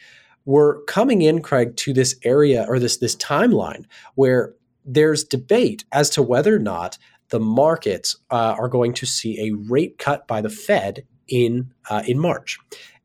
We're 0.45 0.81
coming 0.85 1.21
in, 1.21 1.43
Craig, 1.43 1.75
to 1.77 1.93
this 1.93 2.15
area 2.23 2.65
or 2.67 2.79
this, 2.79 2.97
this 2.97 3.15
timeline 3.15 3.85
where 4.15 4.55
there's 4.85 5.23
debate 5.23 5.85
as 5.91 6.09
to 6.11 6.23
whether 6.23 6.55
or 6.55 6.59
not 6.59 6.97
the 7.29 7.39
markets 7.39 8.15
uh, 8.31 8.55
are 8.57 8.67
going 8.67 8.93
to 8.93 9.05
see 9.05 9.39
a 9.39 9.55
rate 9.69 9.97
cut 9.97 10.27
by 10.27 10.41
the 10.41 10.49
Fed 10.49 11.05
in 11.27 11.71
uh, 11.89 12.03
in 12.07 12.19
March. 12.19 12.57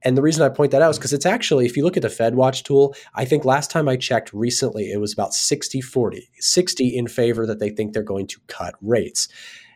And 0.04 0.18
the 0.18 0.22
reason 0.22 0.42
I 0.42 0.50
point 0.50 0.70
that 0.72 0.82
out 0.82 0.90
is 0.90 0.98
because 0.98 1.14
it's 1.14 1.24
actually, 1.24 1.64
if 1.64 1.76
you 1.76 1.82
look 1.82 1.96
at 1.96 2.02
the 2.02 2.10
Fed 2.10 2.34
Watch 2.34 2.62
tool, 2.62 2.94
I 3.14 3.24
think 3.24 3.46
last 3.46 3.70
time 3.70 3.88
I 3.88 3.96
checked 3.96 4.34
recently, 4.34 4.90
it 4.90 5.00
was 5.00 5.14
about 5.14 5.32
60 5.32 5.80
40, 5.80 6.28
60 6.40 6.96
in 6.96 7.06
favor 7.06 7.46
that 7.46 7.58
they 7.58 7.70
think 7.70 7.92
they're 7.92 8.02
going 8.02 8.26
to 8.26 8.40
cut 8.46 8.74
rates. 8.82 9.28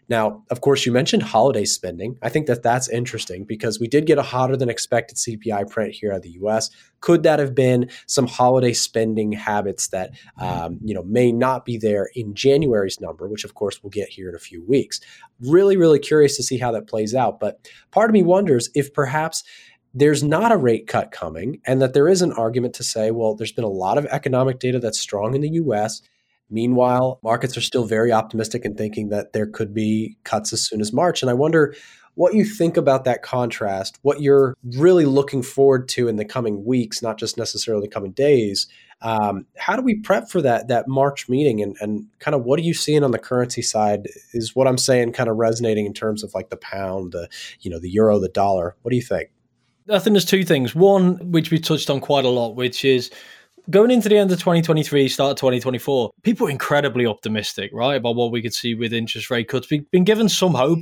Now, 0.08 0.42
of 0.50 0.62
course, 0.62 0.86
you 0.86 0.92
mentioned 0.92 1.22
holiday 1.22 1.64
spending. 1.64 2.16
I 2.22 2.30
think 2.30 2.46
that 2.46 2.62
that's 2.62 2.88
interesting 2.88 3.44
because 3.44 3.78
we 3.78 3.88
did 3.88 4.06
get 4.06 4.18
a 4.18 4.22
hotter 4.22 4.56
than 4.56 4.70
expected 4.70 5.18
CPI 5.18 5.70
print 5.70 5.94
here 5.94 6.12
at 6.12 6.22
the 6.22 6.30
U.S. 6.30 6.70
Could 7.00 7.22
that 7.24 7.38
have 7.38 7.54
been 7.54 7.90
some 8.06 8.26
holiday 8.26 8.72
spending 8.72 9.32
habits 9.32 9.88
that 9.88 10.12
um, 10.38 10.78
you 10.82 10.94
know 10.94 11.02
may 11.02 11.30
not 11.30 11.64
be 11.64 11.76
there 11.76 12.08
in 12.14 12.34
January's 12.34 13.00
number, 13.00 13.28
which 13.28 13.44
of 13.44 13.54
course 13.54 13.82
we'll 13.82 13.90
get 13.90 14.08
here 14.08 14.28
in 14.28 14.34
a 14.34 14.40
few 14.40 14.64
weeks? 14.66 15.00
Really, 15.40 15.76
really 15.76 15.98
curious 15.98 16.36
to 16.36 16.42
see 16.42 16.58
how 16.58 16.72
that 16.72 16.88
plays 16.88 17.14
out. 17.14 17.38
But 17.38 17.68
part 17.90 18.08
of 18.08 18.14
me 18.14 18.22
wonders 18.22 18.70
if 18.74 18.94
perhaps 18.94 19.44
there's 19.94 20.22
not 20.22 20.52
a 20.52 20.56
rate 20.56 20.86
cut 20.86 21.10
coming, 21.10 21.60
and 21.66 21.80
that 21.82 21.92
there 21.92 22.08
is 22.08 22.22
an 22.22 22.32
argument 22.32 22.74
to 22.74 22.84
say, 22.84 23.10
well, 23.10 23.34
there's 23.34 23.52
been 23.52 23.64
a 23.64 23.68
lot 23.68 23.98
of 23.98 24.06
economic 24.06 24.58
data 24.58 24.78
that's 24.78 25.00
strong 25.00 25.34
in 25.34 25.40
the 25.40 25.50
US. 25.50 26.02
Meanwhile, 26.50 27.20
markets 27.22 27.56
are 27.56 27.62
still 27.62 27.84
very 27.84 28.12
optimistic 28.12 28.64
and 28.64 28.76
thinking 28.76 29.10
that 29.10 29.32
there 29.32 29.46
could 29.46 29.74
be 29.74 30.16
cuts 30.24 30.52
as 30.52 30.66
soon 30.66 30.80
as 30.80 30.92
March. 30.92 31.22
And 31.22 31.30
I 31.30 31.34
wonder 31.34 31.74
what 32.18 32.34
you 32.34 32.44
think 32.44 32.76
about 32.76 33.04
that 33.04 33.22
contrast, 33.22 33.96
what 34.02 34.20
you're 34.20 34.56
really 34.76 35.04
looking 35.04 35.40
forward 35.40 35.88
to 35.88 36.08
in 36.08 36.16
the 36.16 36.24
coming 36.24 36.64
weeks, 36.64 37.00
not 37.00 37.16
just 37.16 37.38
necessarily 37.38 37.86
the 37.86 37.94
coming 37.94 38.10
days. 38.10 38.66
Um, 39.02 39.46
how 39.56 39.76
do 39.76 39.82
we 39.82 39.94
prep 39.94 40.28
for 40.28 40.42
that 40.42 40.66
that 40.66 40.88
March 40.88 41.28
meeting, 41.28 41.62
and, 41.62 41.76
and 41.80 42.06
kind 42.18 42.34
of 42.34 42.42
what 42.42 42.58
are 42.58 42.64
you 42.64 42.74
seeing 42.74 43.04
on 43.04 43.12
the 43.12 43.20
currency 43.20 43.62
side? 43.62 44.08
Is 44.32 44.56
what 44.56 44.66
I'm 44.66 44.78
saying 44.78 45.12
kind 45.12 45.28
of 45.28 45.36
resonating 45.36 45.86
in 45.86 45.94
terms 45.94 46.24
of 46.24 46.34
like 46.34 46.50
the 46.50 46.56
pound, 46.56 47.12
the 47.12 47.28
you 47.60 47.70
know 47.70 47.78
the 47.78 47.90
euro, 47.90 48.18
the 48.18 48.28
dollar? 48.28 48.74
What 48.82 48.90
do 48.90 48.96
you 48.96 49.02
think? 49.02 49.30
I 49.88 50.00
think 50.00 50.14
there's 50.14 50.24
two 50.24 50.44
things. 50.44 50.74
One, 50.74 51.30
which 51.30 51.52
we 51.52 51.60
touched 51.60 51.88
on 51.88 52.00
quite 52.00 52.24
a 52.24 52.28
lot, 52.28 52.56
which 52.56 52.84
is 52.84 53.10
going 53.70 53.90
into 53.90 54.08
the 54.08 54.16
end 54.16 54.32
of 54.32 54.38
2023, 54.38 55.08
start 55.08 55.32
of 55.32 55.36
2024, 55.36 56.10
people 56.22 56.46
were 56.46 56.50
incredibly 56.50 57.06
optimistic, 57.06 57.70
right, 57.72 57.96
about 57.96 58.16
what 58.16 58.32
we 58.32 58.42
could 58.42 58.54
see 58.54 58.74
with 58.74 58.92
interest 58.92 59.30
rate 59.30 59.48
cuts. 59.48 59.70
We've 59.70 59.90
been 59.90 60.04
given 60.04 60.28
some 60.28 60.54
hope 60.54 60.80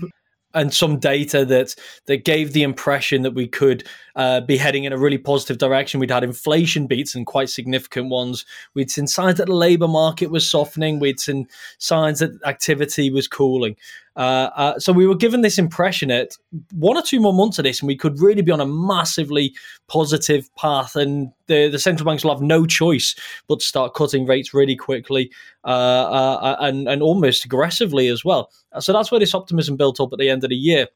and 0.55 0.73
some 0.73 0.99
data 0.99 1.45
that 1.45 1.75
that 2.07 2.25
gave 2.25 2.53
the 2.53 2.63
impression 2.63 3.23
that 3.23 3.33
we 3.33 3.47
could 3.47 3.87
uh, 4.17 4.41
be 4.41 4.57
heading 4.57 4.85
in 4.85 4.93
a 4.93 4.99
really 4.99 5.19
positive 5.19 5.59
direction. 5.59 6.01
We'd 6.01 6.11
had 6.11 6.25
inflation 6.25 6.87
beats 6.87 7.15
and 7.15 7.27
quite 7.27 7.51
significant 7.51 8.09
ones. 8.09 8.45
We'd 8.75 8.91
seen 8.91 9.07
signs 9.07 9.39
that 9.39 9.47
the 9.47 9.55
labour 9.55 9.89
market 9.89 10.31
was 10.31 10.51
softening. 10.51 10.99
We'd 10.99 11.21
seen 11.21 11.47
signs 11.79 12.21
that 12.21 12.31
activity 12.45 13.11
was 13.11 13.29
cooling. 13.29 13.77
Uh, 14.17 14.49
uh, 14.57 14.79
so 14.79 14.95
we 14.95 15.07
were 15.07 15.15
given 15.15 15.43
this 15.43 15.59
impression 15.59 16.09
that 16.09 16.31
one 16.73 16.97
or 16.97 17.03
two 17.03 17.21
more 17.21 17.35
months 17.35 17.59
of 17.59 17.65
this, 17.65 17.81
and 17.81 17.87
we 17.87 17.97
could 17.97 18.19
really 18.19 18.41
be 18.41 18.51
on 18.51 18.61
a 18.61 18.67
massively 18.67 19.55
positive 19.89 20.49
path, 20.57 20.97
and 20.97 21.31
the, 21.47 21.69
the 21.69 21.79
central 21.79 22.07
banks 22.07 22.25
will 22.25 22.33
have 22.33 22.41
no 22.41 22.65
choice 22.65 23.15
but 23.47 23.61
to 23.61 23.67
start 23.67 23.93
cutting 23.93 24.25
rates 24.25 24.55
really 24.55 24.75
quickly 24.75 25.31
uh, 25.65 25.69
uh 25.69 26.57
and, 26.61 26.89
and 26.89 27.03
almost 27.03 27.45
aggressively 27.45 28.09
as 28.09 28.25
well. 28.25 28.51
So 28.81 28.95
that's 28.95 29.11
where 29.11 29.21
this 29.21 29.35
optimism 29.35 29.77
built 29.77 30.01
up 30.01 30.13
at 30.13 30.19
the 30.19 30.31
end 30.31 30.43
of 30.43 30.51
the 30.51 30.57
year. 30.57 30.89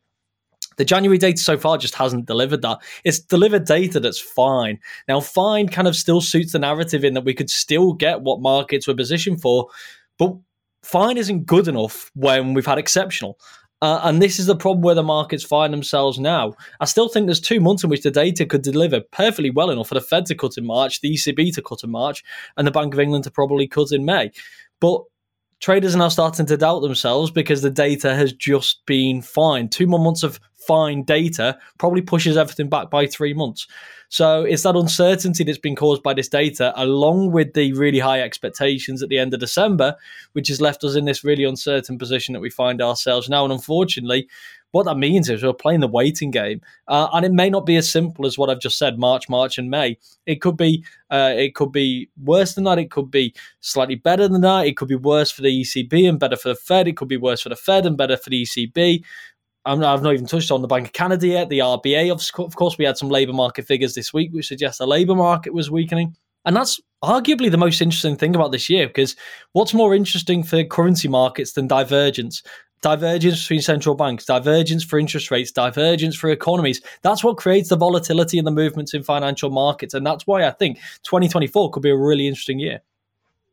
The 0.76 0.84
January 0.84 1.18
data 1.18 1.38
so 1.38 1.58
far 1.58 1.78
just 1.78 1.94
hasn't 1.94 2.26
delivered 2.26 2.62
that. 2.62 2.78
It's 3.04 3.18
delivered 3.18 3.64
data 3.64 4.00
that's 4.00 4.20
fine. 4.20 4.78
Now, 5.08 5.20
fine 5.20 5.68
kind 5.68 5.88
of 5.88 5.96
still 5.96 6.20
suits 6.20 6.52
the 6.52 6.58
narrative 6.58 7.04
in 7.04 7.14
that 7.14 7.24
we 7.24 7.34
could 7.34 7.50
still 7.50 7.92
get 7.92 8.22
what 8.22 8.40
markets 8.40 8.86
were 8.86 8.94
positioned 8.94 9.42
for, 9.42 9.68
but 10.18 10.34
fine 10.82 11.16
isn't 11.16 11.46
good 11.46 11.68
enough 11.68 12.10
when 12.14 12.54
we've 12.54 12.66
had 12.66 12.78
exceptional. 12.78 13.38
Uh, 13.82 14.00
and 14.04 14.20
this 14.20 14.38
is 14.38 14.44
the 14.44 14.56
problem 14.56 14.82
where 14.82 14.94
the 14.94 15.02
markets 15.02 15.42
find 15.42 15.72
themselves 15.72 16.18
now. 16.18 16.52
I 16.80 16.84
still 16.84 17.08
think 17.08 17.26
there's 17.26 17.40
two 17.40 17.60
months 17.60 17.82
in 17.82 17.88
which 17.88 18.02
the 18.02 18.10
data 18.10 18.44
could 18.44 18.62
deliver 18.62 19.00
perfectly 19.00 19.50
well 19.50 19.70
enough 19.70 19.88
for 19.88 19.94
the 19.94 20.02
Fed 20.02 20.26
to 20.26 20.34
cut 20.34 20.58
in 20.58 20.66
March, 20.66 21.00
the 21.00 21.14
ECB 21.14 21.54
to 21.54 21.62
cut 21.62 21.82
in 21.82 21.90
March, 21.90 22.22
and 22.58 22.66
the 22.66 22.72
Bank 22.72 22.92
of 22.92 23.00
England 23.00 23.24
to 23.24 23.30
probably 23.30 23.66
cut 23.66 23.92
in 23.92 24.04
May. 24.04 24.32
But 24.80 25.02
traders 25.60 25.94
are 25.94 25.98
now 25.98 26.08
starting 26.08 26.46
to 26.46 26.56
doubt 26.56 26.80
themselves 26.80 27.30
because 27.30 27.62
the 27.62 27.70
data 27.70 28.14
has 28.14 28.32
just 28.32 28.84
been 28.86 29.22
fine. 29.22 29.68
Two 29.68 29.86
more 29.86 30.00
months 30.00 30.22
of 30.22 30.40
fine 30.66 31.02
data 31.02 31.58
probably 31.78 32.02
pushes 32.02 32.36
everything 32.36 32.68
back 32.68 32.90
by 32.90 33.06
three 33.06 33.34
months. 33.34 33.66
So 34.08 34.42
it's 34.42 34.64
that 34.64 34.74
uncertainty 34.74 35.44
that's 35.44 35.58
been 35.58 35.76
caused 35.76 36.02
by 36.02 36.14
this 36.14 36.28
data, 36.28 36.72
along 36.74 37.30
with 37.30 37.52
the 37.52 37.72
really 37.74 38.00
high 38.00 38.20
expectations 38.20 39.02
at 39.02 39.08
the 39.08 39.18
end 39.18 39.32
of 39.32 39.40
December, 39.40 39.94
which 40.32 40.48
has 40.48 40.60
left 40.60 40.82
us 40.82 40.96
in 40.96 41.04
this 41.04 41.22
really 41.22 41.44
uncertain 41.44 41.96
position 41.96 42.32
that 42.32 42.40
we 42.40 42.50
find 42.50 42.82
ourselves 42.82 43.28
now. 43.28 43.44
And 43.44 43.52
unfortunately, 43.52 44.28
what 44.72 44.84
that 44.84 44.96
means 44.96 45.28
is 45.28 45.42
we're 45.42 45.52
playing 45.52 45.80
the 45.80 45.88
waiting 45.88 46.30
game, 46.30 46.60
uh, 46.88 47.08
and 47.12 47.24
it 47.24 47.32
may 47.32 47.50
not 47.50 47.66
be 47.66 47.76
as 47.76 47.90
simple 47.90 48.26
as 48.26 48.38
what 48.38 48.50
I've 48.50 48.60
just 48.60 48.78
said: 48.78 48.98
March, 48.98 49.28
March, 49.28 49.58
and 49.58 49.70
May. 49.70 49.98
It 50.26 50.36
could 50.36 50.56
be, 50.56 50.84
uh, 51.10 51.34
it 51.36 51.54
could 51.54 51.72
be 51.72 52.08
worse 52.22 52.54
than 52.54 52.64
that. 52.64 52.78
It 52.78 52.90
could 52.90 53.10
be 53.10 53.34
slightly 53.60 53.96
better 53.96 54.28
than 54.28 54.42
that. 54.42 54.66
It 54.66 54.76
could 54.76 54.88
be 54.88 54.96
worse 54.96 55.30
for 55.30 55.42
the 55.42 55.62
ECB 55.62 56.08
and 56.08 56.18
better 56.18 56.36
for 56.36 56.48
the 56.48 56.54
Fed. 56.54 56.88
It 56.88 56.96
could 56.96 57.08
be 57.08 57.16
worse 57.16 57.42
for 57.42 57.48
the 57.48 57.56
Fed 57.56 57.86
and 57.86 57.96
better 57.96 58.16
for 58.16 58.30
the 58.30 58.42
ECB. 58.42 59.02
i 59.64 59.70
have 59.70 60.02
not 60.02 60.14
even 60.14 60.26
touched 60.26 60.50
on 60.50 60.62
the 60.62 60.68
Bank 60.68 60.86
of 60.86 60.92
Canada 60.92 61.26
yet. 61.26 61.48
The 61.48 61.58
RBA, 61.58 62.10
of 62.38 62.56
course, 62.56 62.78
we 62.78 62.84
had 62.84 62.96
some 62.96 63.08
labour 63.08 63.32
market 63.32 63.66
figures 63.66 63.94
this 63.94 64.12
week, 64.12 64.32
which 64.32 64.48
suggest 64.48 64.78
the 64.78 64.86
labour 64.86 65.14
market 65.14 65.52
was 65.52 65.70
weakening. 65.70 66.16
And 66.44 66.56
that's 66.56 66.80
arguably 67.04 67.50
the 67.50 67.58
most 67.58 67.80
interesting 67.80 68.16
thing 68.16 68.34
about 68.34 68.52
this 68.52 68.70
year 68.70 68.86
because 68.86 69.16
what's 69.52 69.74
more 69.74 69.94
interesting 69.94 70.42
for 70.42 70.64
currency 70.64 71.08
markets 71.08 71.52
than 71.52 71.66
divergence? 71.66 72.42
Divergence 72.82 73.42
between 73.42 73.60
central 73.60 73.94
banks, 73.94 74.24
divergence 74.24 74.84
for 74.84 74.98
interest 74.98 75.30
rates, 75.30 75.52
divergence 75.52 76.16
for 76.16 76.30
economies. 76.30 76.80
That's 77.02 77.22
what 77.22 77.36
creates 77.36 77.68
the 77.68 77.76
volatility 77.76 78.38
and 78.38 78.46
the 78.46 78.52
movements 78.52 78.94
in 78.94 79.02
financial 79.02 79.50
markets. 79.50 79.94
And 79.94 80.06
that's 80.06 80.26
why 80.26 80.44
I 80.44 80.50
think 80.50 80.78
2024 81.04 81.70
could 81.70 81.82
be 81.82 81.90
a 81.90 81.96
really 81.96 82.26
interesting 82.26 82.58
year. 82.58 82.80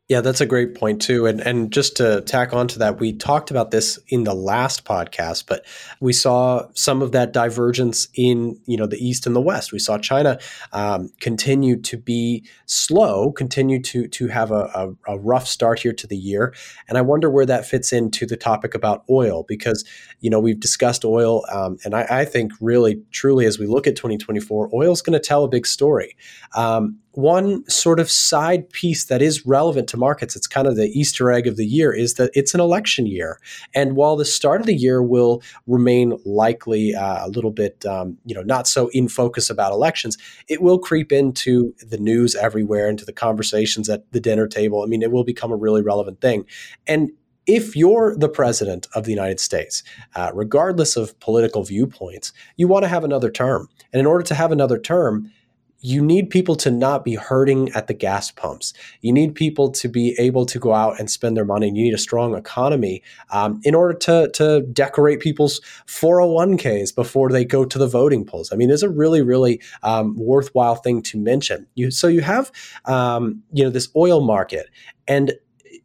Yeah, 0.08 0.22
that's 0.22 0.40
a 0.40 0.46
great 0.46 0.74
point 0.74 1.02
too. 1.02 1.26
And 1.26 1.38
and 1.42 1.70
just 1.70 1.98
to 1.98 2.22
tack 2.22 2.54
onto 2.54 2.78
that, 2.78 2.98
we 2.98 3.12
talked 3.12 3.50
about 3.50 3.72
this 3.72 3.98
in 4.08 4.24
the 4.24 4.32
last 4.32 4.86
podcast, 4.86 5.44
but 5.46 5.66
we 6.00 6.14
saw 6.14 6.66
some 6.72 7.02
of 7.02 7.12
that 7.12 7.34
divergence 7.34 8.08
in 8.14 8.58
you 8.64 8.78
know 8.78 8.86
the 8.86 8.96
east 8.96 9.26
and 9.26 9.36
the 9.36 9.40
west. 9.42 9.70
We 9.70 9.78
saw 9.78 9.98
China 9.98 10.38
um, 10.72 11.10
continue 11.20 11.78
to 11.82 11.98
be 11.98 12.46
slow, 12.64 13.32
continue 13.32 13.82
to 13.82 14.08
to 14.08 14.28
have 14.28 14.50
a, 14.50 14.96
a, 15.06 15.12
a, 15.12 15.18
rough 15.18 15.46
start 15.46 15.80
here 15.80 15.92
to 15.92 16.06
the 16.06 16.16
year, 16.16 16.54
and 16.88 16.96
I 16.96 17.02
wonder 17.02 17.28
where 17.28 17.44
that 17.44 17.66
fits 17.66 17.92
into 17.92 18.24
the 18.24 18.36
topic 18.38 18.74
about 18.74 19.04
oil 19.10 19.44
because 19.46 19.84
you 20.20 20.30
know 20.30 20.40
we've 20.40 20.58
discussed 20.58 21.04
oil, 21.04 21.44
um, 21.52 21.76
and 21.84 21.94
I, 21.94 22.06
I, 22.08 22.24
think 22.24 22.52
really 22.62 23.02
truly 23.10 23.44
as 23.44 23.58
we 23.58 23.66
look 23.66 23.86
at 23.86 23.94
2024, 23.94 24.70
oil 24.72 24.90
is 24.90 25.02
going 25.02 25.20
to 25.20 25.20
tell 25.20 25.44
a 25.44 25.48
big 25.48 25.66
story. 25.66 26.16
Um, 26.56 26.98
one 27.18 27.68
sort 27.68 27.98
of 27.98 28.08
side 28.08 28.70
piece 28.70 29.06
that 29.06 29.20
is 29.20 29.44
relevant 29.44 29.88
to 29.88 29.96
markets, 29.96 30.36
it's 30.36 30.46
kind 30.46 30.68
of 30.68 30.76
the 30.76 30.86
Easter 30.96 31.32
egg 31.32 31.48
of 31.48 31.56
the 31.56 31.66
year, 31.66 31.92
is 31.92 32.14
that 32.14 32.30
it's 32.32 32.54
an 32.54 32.60
election 32.60 33.06
year. 33.06 33.40
And 33.74 33.96
while 33.96 34.14
the 34.14 34.24
start 34.24 34.60
of 34.60 34.68
the 34.68 34.76
year 34.76 35.02
will 35.02 35.42
remain 35.66 36.16
likely 36.24 36.94
uh, 36.94 37.26
a 37.26 37.28
little 37.28 37.50
bit, 37.50 37.84
um, 37.84 38.16
you 38.24 38.36
know, 38.36 38.42
not 38.42 38.68
so 38.68 38.88
in 38.92 39.08
focus 39.08 39.50
about 39.50 39.72
elections, 39.72 40.16
it 40.46 40.62
will 40.62 40.78
creep 40.78 41.10
into 41.10 41.74
the 41.80 41.98
news 41.98 42.36
everywhere, 42.36 42.88
into 42.88 43.04
the 43.04 43.12
conversations 43.12 43.88
at 43.88 44.08
the 44.12 44.20
dinner 44.20 44.46
table. 44.46 44.84
I 44.84 44.86
mean, 44.86 45.02
it 45.02 45.10
will 45.10 45.24
become 45.24 45.50
a 45.50 45.56
really 45.56 45.82
relevant 45.82 46.20
thing. 46.20 46.44
And 46.86 47.10
if 47.48 47.74
you're 47.74 48.14
the 48.16 48.28
president 48.28 48.86
of 48.94 49.04
the 49.04 49.10
United 49.10 49.40
States, 49.40 49.82
uh, 50.14 50.30
regardless 50.34 50.96
of 50.96 51.18
political 51.18 51.64
viewpoints, 51.64 52.32
you 52.56 52.68
want 52.68 52.84
to 52.84 52.88
have 52.88 53.02
another 53.02 53.30
term. 53.30 53.68
And 53.92 53.98
in 53.98 54.06
order 54.06 54.22
to 54.22 54.34
have 54.36 54.52
another 54.52 54.78
term, 54.78 55.32
you 55.80 56.02
need 56.02 56.28
people 56.30 56.56
to 56.56 56.70
not 56.70 57.04
be 57.04 57.14
hurting 57.14 57.70
at 57.72 57.86
the 57.86 57.94
gas 57.94 58.30
pumps. 58.30 58.74
You 59.00 59.12
need 59.12 59.34
people 59.34 59.70
to 59.72 59.88
be 59.88 60.16
able 60.18 60.44
to 60.46 60.58
go 60.58 60.74
out 60.74 60.98
and 60.98 61.10
spend 61.10 61.36
their 61.36 61.44
money. 61.44 61.68
And 61.68 61.76
you 61.76 61.84
need 61.84 61.94
a 61.94 61.98
strong 61.98 62.34
economy 62.34 63.02
um, 63.30 63.60
in 63.62 63.74
order 63.74 63.94
to, 63.94 64.28
to 64.34 64.62
decorate 64.72 65.20
people's 65.20 65.60
401ks 65.86 66.94
before 66.94 67.30
they 67.30 67.44
go 67.44 67.64
to 67.64 67.78
the 67.78 67.86
voting 67.86 68.24
polls. 68.24 68.52
I 68.52 68.56
mean, 68.56 68.70
it's 68.70 68.82
a 68.82 68.88
really, 68.88 69.22
really 69.22 69.60
um, 69.82 70.16
worthwhile 70.16 70.76
thing 70.76 71.00
to 71.02 71.18
mention. 71.18 71.66
You, 71.74 71.90
so 71.90 72.08
you 72.08 72.22
have, 72.22 72.50
um, 72.86 73.42
you 73.52 73.62
know, 73.62 73.70
this 73.70 73.88
oil 73.94 74.20
market, 74.20 74.68
and 75.06 75.32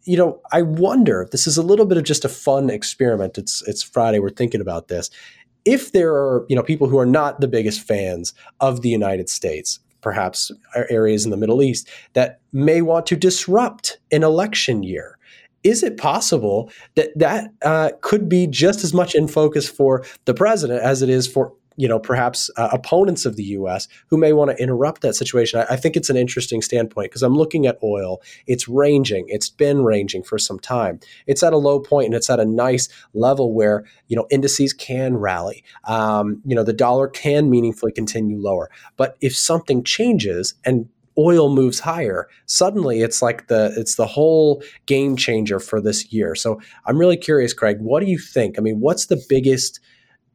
you 0.06 0.18
know, 0.18 0.42
I 0.52 0.64
wonder. 0.64 1.30
This 1.32 1.48
is 1.48 1.56
a 1.56 1.62
little 1.62 1.86
bit 1.86 1.98
of 1.98 2.04
just 2.04 2.26
a 2.26 2.30
fun 2.30 2.70
experiment. 2.70 3.38
It's 3.38 3.66
it's 3.68 3.82
Friday. 3.82 4.20
We're 4.20 4.32
thinking 4.32 4.60
about 4.60 4.90
this 4.90 5.10
if 5.66 5.92
there 5.92 6.14
are 6.14 6.46
you 6.50 6.56
know 6.56 6.64
people 6.64 6.88
who 6.88 6.98
are 6.98 7.06
not 7.06 7.40
the 7.40 7.48
biggest 7.48 7.82
fans 7.82 8.34
of 8.60 8.82
the 8.82 8.90
United 8.90 9.30
States, 9.30 9.80
perhaps 10.02 10.52
areas 10.90 11.26
in 11.26 11.32
the 11.32 11.38
Middle 11.38 11.62
East 11.62 11.90
that 12.14 12.40
may 12.52 12.82
want 12.82 13.06
to 13.08 13.16
disrupt 13.16 13.98
an 14.12 14.24
election 14.24 14.84
year. 14.84 15.18
Is 15.64 15.82
it 15.82 15.96
possible 15.96 16.70
that 16.96 17.18
that 17.18 17.50
uh, 17.62 17.92
could 18.02 18.28
be 18.28 18.48
just 18.48 18.84
as 18.84 18.94
much 18.94 19.16
in 19.16 19.30
focus 19.30 19.68
for 19.70 20.04
the 20.26 20.34
president 20.34 20.82
as 20.82 21.02
it 21.02 21.10
is 21.10 21.26
for 21.26 21.54
you 21.76 21.88
know, 21.88 22.00
perhaps 22.00 22.50
uh, 22.58 22.70
opponents 22.72 23.26
of 23.26 23.36
the 23.36 23.44
U.S. 23.44 23.88
who 24.08 24.18
may 24.18 24.34
want 24.34 24.52
to 24.52 24.62
interrupt 24.62 25.02
that 25.02 25.16
situation. 25.16 25.60
I, 25.60 25.74
I 25.74 25.76
think 25.76 25.96
it's 25.96 26.10
an 26.10 26.18
interesting 26.18 26.62
standpoint 26.62 27.12
because 27.12 27.24
I'm 27.24 27.36
looking 27.36 27.66
at 27.66 27.78
oil. 27.84 28.22
It's 28.48 28.68
ranging. 28.68 29.26
It's 29.28 29.50
been 29.50 29.84
ranging 29.84 30.24
for 30.24 30.38
some 30.38 30.60
time. 30.60 31.00
It's 31.28 31.44
at 31.44 31.54
a 31.54 31.58
low 31.58 31.80
point 31.80 32.08
and 32.08 32.16
it's 32.16 32.30
at 32.30 32.40
a 32.40 32.46
nice 32.46 32.90
level 33.14 33.54
where 33.54 33.86
you 34.08 34.16
know 34.16 34.28
indices 34.30 34.74
can 34.74 35.18
rally. 35.18 35.64
Um, 35.86 36.42
you 36.46 36.56
know, 36.56 36.64
the 36.64 36.74
dollar 36.74 37.08
can 37.08 37.50
meaningfully 37.50 37.92
continue 37.92 38.40
lower. 38.40 38.70
But 38.98 39.18
if 39.22 39.36
something 39.36 39.84
changes 39.84 40.54
and 40.66 40.88
oil 41.18 41.54
moves 41.54 41.80
higher 41.80 42.28
suddenly 42.48 43.02
it's 43.02 43.22
like 43.22 43.48
the 43.48 43.72
it's 43.78 43.96
the 43.96 44.08
whole 44.08 44.64
game 44.86 45.16
changer 45.16 45.60
for 45.60 45.80
this 45.80 46.12
year 46.12 46.34
so 46.34 46.60
i'm 46.86 46.98
really 46.98 47.18
curious 47.18 47.54
craig 47.54 47.78
what 47.80 48.00
do 48.00 48.08
you 48.08 48.18
think 48.18 48.58
i 48.58 48.62
mean 48.62 48.80
what's 48.80 49.06
the 49.06 49.24
biggest 49.30 49.80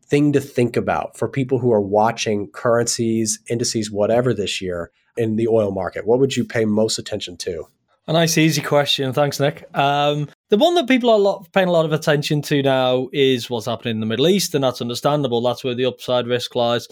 thing 0.08 0.32
to 0.32 0.40
think 0.40 0.76
about 0.76 1.16
for 1.16 1.28
people 1.28 1.58
who 1.58 1.72
are 1.72 1.80
watching 1.80 2.48
currencies, 2.50 3.40
indices, 3.48 3.90
whatever 3.90 4.32
this 4.32 4.60
year 4.60 4.90
in 5.16 5.36
the 5.36 5.48
oil 5.48 5.70
market? 5.70 6.06
What 6.06 6.18
would 6.20 6.36
you 6.36 6.44
pay 6.44 6.64
most 6.64 6.98
attention 6.98 7.36
to? 7.38 7.66
A 8.06 8.12
nice, 8.14 8.38
easy 8.38 8.62
question. 8.62 9.12
Thanks, 9.12 9.38
Nick. 9.38 9.68
Um, 9.76 10.30
the 10.48 10.56
one 10.56 10.74
that 10.76 10.88
people 10.88 11.10
are 11.10 11.18
lot, 11.18 11.46
paying 11.52 11.68
a 11.68 11.72
lot 11.72 11.84
of 11.84 11.92
attention 11.92 12.40
to 12.42 12.62
now 12.62 13.08
is 13.12 13.50
what's 13.50 13.66
happening 13.66 13.96
in 13.96 14.00
the 14.00 14.06
Middle 14.06 14.28
East, 14.28 14.54
and 14.54 14.64
that's 14.64 14.80
understandable. 14.80 15.42
That's 15.42 15.62
where 15.62 15.74
the 15.74 15.84
upside 15.84 16.26
risk 16.26 16.54
lies. 16.54 16.88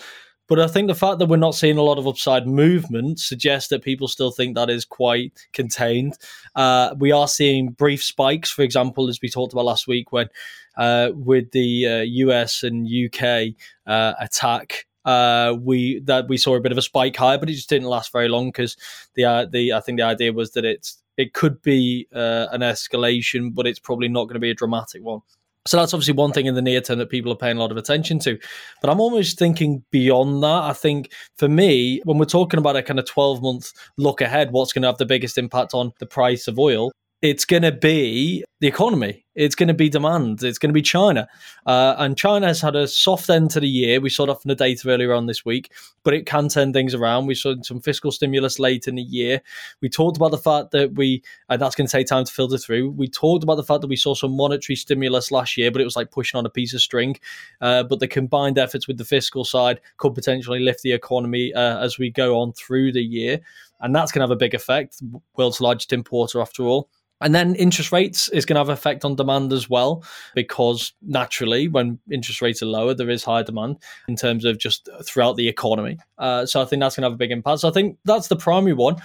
But 0.49 0.61
I 0.61 0.69
think 0.69 0.87
the 0.87 0.95
fact 0.95 1.19
that 1.19 1.27
we're 1.27 1.37
not 1.37 1.57
seeing 1.57 1.77
a 1.77 1.83
lot 1.83 1.99
of 1.99 2.07
upside 2.07 2.47
movement 2.47 3.19
suggests 3.19 3.69
that 3.71 3.83
people 3.83 4.07
still 4.07 4.31
think 4.31 4.55
that 4.55 4.71
is 4.71 4.85
quite 4.85 5.33
contained. 5.53 6.15
Uh, 6.55 6.95
we 6.99 7.11
are 7.11 7.27
seeing 7.27 7.71
brief 7.71 8.03
spikes, 8.03 8.51
for 8.51 8.63
example, 8.63 9.09
as 9.09 9.21
we 9.21 9.29
talked 9.29 9.53
about 9.53 9.65
last 9.65 9.89
week, 9.89 10.13
when 10.13 10.29
uh, 10.77 11.11
with 11.15 11.51
the 11.53 11.87
uh, 11.87 12.01
US 12.03 12.63
and 12.63 12.87
UK 12.87 13.55
uh, 13.87 14.15
attack. 14.21 14.87
Uh, 15.05 15.57
we 15.61 16.01
that 16.01 16.27
we 16.29 16.37
saw 16.37 16.57
a 16.57 16.61
bit 16.61 16.73
of 16.73 16.79
a 16.79 16.83
spike 16.83 17.17
high, 17.17 17.37
but 17.37 17.49
it 17.49 17.53
just 17.53 17.69
didn't 17.69 17.87
last 17.87 18.11
very 18.13 18.29
long 18.29 18.49
because 18.49 18.77
the 19.15 19.25
uh, 19.25 19.47
the 19.47 19.73
I 19.73 19.81
think 19.81 19.99
the 19.99 20.05
idea 20.05 20.33
was 20.33 20.51
that 20.53 20.65
it's 20.65 21.01
it 21.17 21.33
could 21.33 21.63
be 21.63 22.09
an 22.11 22.61
escalation, 22.61 23.55
but 23.55 23.67
it's 23.67 23.79
probably 23.79 24.09
not 24.09 24.25
going 24.25 24.35
to 24.35 24.41
be 24.41 24.51
a 24.51 24.55
dramatic 24.55 25.03
one. 25.03 25.21
So 25.67 25.77
that's 25.77 25.93
obviously 25.93 26.15
one 26.15 26.33
thing 26.33 26.47
in 26.47 26.55
the 26.55 26.63
near 26.63 26.81
term 26.81 26.99
that 26.99 27.11
people 27.11 27.33
are 27.33 27.37
paying 27.37 27.57
a 27.57 27.61
lot 27.61 27.71
of 27.71 27.77
attention 27.77 28.19
to. 28.21 28.39
But 28.81 28.91
I'm 28.91 29.01
almost 29.01 29.39
thinking 29.39 29.85
beyond 29.91 30.43
that. 30.43 30.63
I 30.65 30.73
think 30.73 31.13
for 31.37 31.49
me, 31.49 32.01
when 32.05 32.19
we're 32.19 32.25
talking 32.25 32.59
about 32.59 32.77
a 32.77 32.83
kind 32.83 32.99
of 32.99 33.07
12 33.07 33.43
month 33.43 33.73
look 33.99 34.21
ahead, 34.21 34.53
what's 34.53 34.73
going 34.73 34.83
to 34.83 34.89
have 34.89 34.99
the 34.99 35.07
biggest 35.07 35.39
impact 35.39 35.75
on 35.75 35.93
the 35.99 36.07
price 36.07 36.49
of 36.49 36.59
oil? 36.59 36.91
it's 37.23 37.45
going 37.45 37.63
to 37.63 37.73
be 37.73 38.45
the 38.61 38.67
economy. 38.67 39.26
It's 39.37 39.55
going 39.55 39.69
to 39.69 39.75
be 39.75 39.89
demand. 39.89 40.43
It's 40.43 40.59
going 40.59 40.71
to 40.71 40.75
be 40.75 40.83
China. 40.83 41.29
Uh, 41.67 41.95
and 41.99 42.17
China 42.17 42.47
has 42.47 42.61
had 42.61 42.75
a 42.75 42.89
soft 42.89 43.29
end 43.29 43.51
to 43.51 43.61
the 43.61 43.69
year. 43.69 44.01
We 44.01 44.09
saw 44.09 44.27
that 44.27 44.41
from 44.41 44.49
the 44.49 44.55
data 44.55 44.89
earlier 44.89 45.13
on 45.13 45.27
this 45.27 45.45
week, 45.45 45.73
but 46.03 46.15
it 46.15 46.27
can 46.27 46.49
turn 46.49 46.73
things 46.73 46.95
around. 46.95 47.27
We 47.27 47.35
saw 47.35 47.55
some 47.63 47.81
fiscal 47.81 48.11
stimulus 48.11 48.59
late 48.59 48.89
in 48.89 48.95
the 48.95 49.03
year. 49.03 49.43
We 49.83 49.89
talked 49.89 50.17
about 50.17 50.31
the 50.31 50.39
fact 50.39 50.71
that 50.71 50.95
we, 50.95 51.23
and 51.49 51.61
that's 51.61 51.75
going 51.75 51.87
to 51.87 51.93
take 51.93 52.07
time 52.07 52.25
to 52.25 52.33
filter 52.33 52.59
through. 52.59 52.91
We 52.91 53.09
talked 53.09 53.45
about 53.45 53.57
the 53.57 53.63
fact 53.63 53.83
that 53.83 53.89
we 53.89 53.97
saw 53.97 54.15
some 54.15 54.35
monetary 54.35 54.77
stimulus 54.77 55.31
last 55.31 55.57
year, 55.57 55.71
but 55.71 55.81
it 55.81 55.85
was 55.85 55.97
like 55.97 56.11
pushing 56.11 56.39
on 56.39 56.47
a 56.47 56.51
piece 56.51 56.73
of 56.73 56.81
string. 56.81 57.17
Uh, 57.61 57.83
but 57.83 58.01
the 58.01 58.09
combined 58.09 58.59
efforts 58.59 58.89
with 58.89 58.97
the 58.97 59.05
fiscal 59.05 59.45
side 59.45 59.81
could 59.99 60.15
potentially 60.15 60.61
lift 60.61 60.83
the 60.83 60.93
economy 60.93 61.53
uh, 61.55 61.79
as 61.85 61.99
we 61.99 62.11
go 62.11 62.41
on 62.41 62.53
through 62.55 62.93
the 62.93 63.03
year. 63.05 63.41
And 63.81 63.95
that's 63.95 64.11
going 64.11 64.21
to 64.21 64.25
have 64.25 64.31
a 64.31 64.37
big 64.37 64.55
effect. 64.55 65.03
World's 65.37 65.61
largest 65.61 65.93
importer, 65.93 66.41
after 66.41 66.63
all. 66.63 66.89
And 67.21 67.35
then 67.35 67.55
interest 67.55 67.93
rates 67.93 68.29
is 68.29 68.45
going 68.45 68.57
to 68.57 68.61
have 68.61 68.69
effect 68.69 69.05
on 69.05 69.17
demand 69.17 69.53
as 69.53 69.71
well, 69.71 70.05
because 70.35 70.93
naturally, 71.01 71.67
when 71.67 71.99
interest 72.11 72.43
rates 72.43 72.63
are 72.63 72.67
lower, 72.67 72.93
there 72.93 73.09
is 73.09 73.25
higher 73.25 73.43
demand 73.43 73.79
in 74.07 74.17
terms 74.17 74.45
of 74.45 74.59
just 74.59 74.89
throughout 75.05 75.37
the 75.37 75.49
economy. 75.49 75.99
Uh, 76.19 76.45
so 76.45 76.61
I 76.61 76.67
think 76.67 76.81
that's 76.81 76.97
going 76.97 77.03
to 77.03 77.07
have 77.07 77.15
a 77.15 77.17
big 77.17 77.31
impact. 77.31 77.61
So 77.61 77.69
I 77.69 77.73
think 77.73 77.97
that's 78.05 78.29
the 78.29 78.37
primary 78.37 78.75
one. 78.75 78.97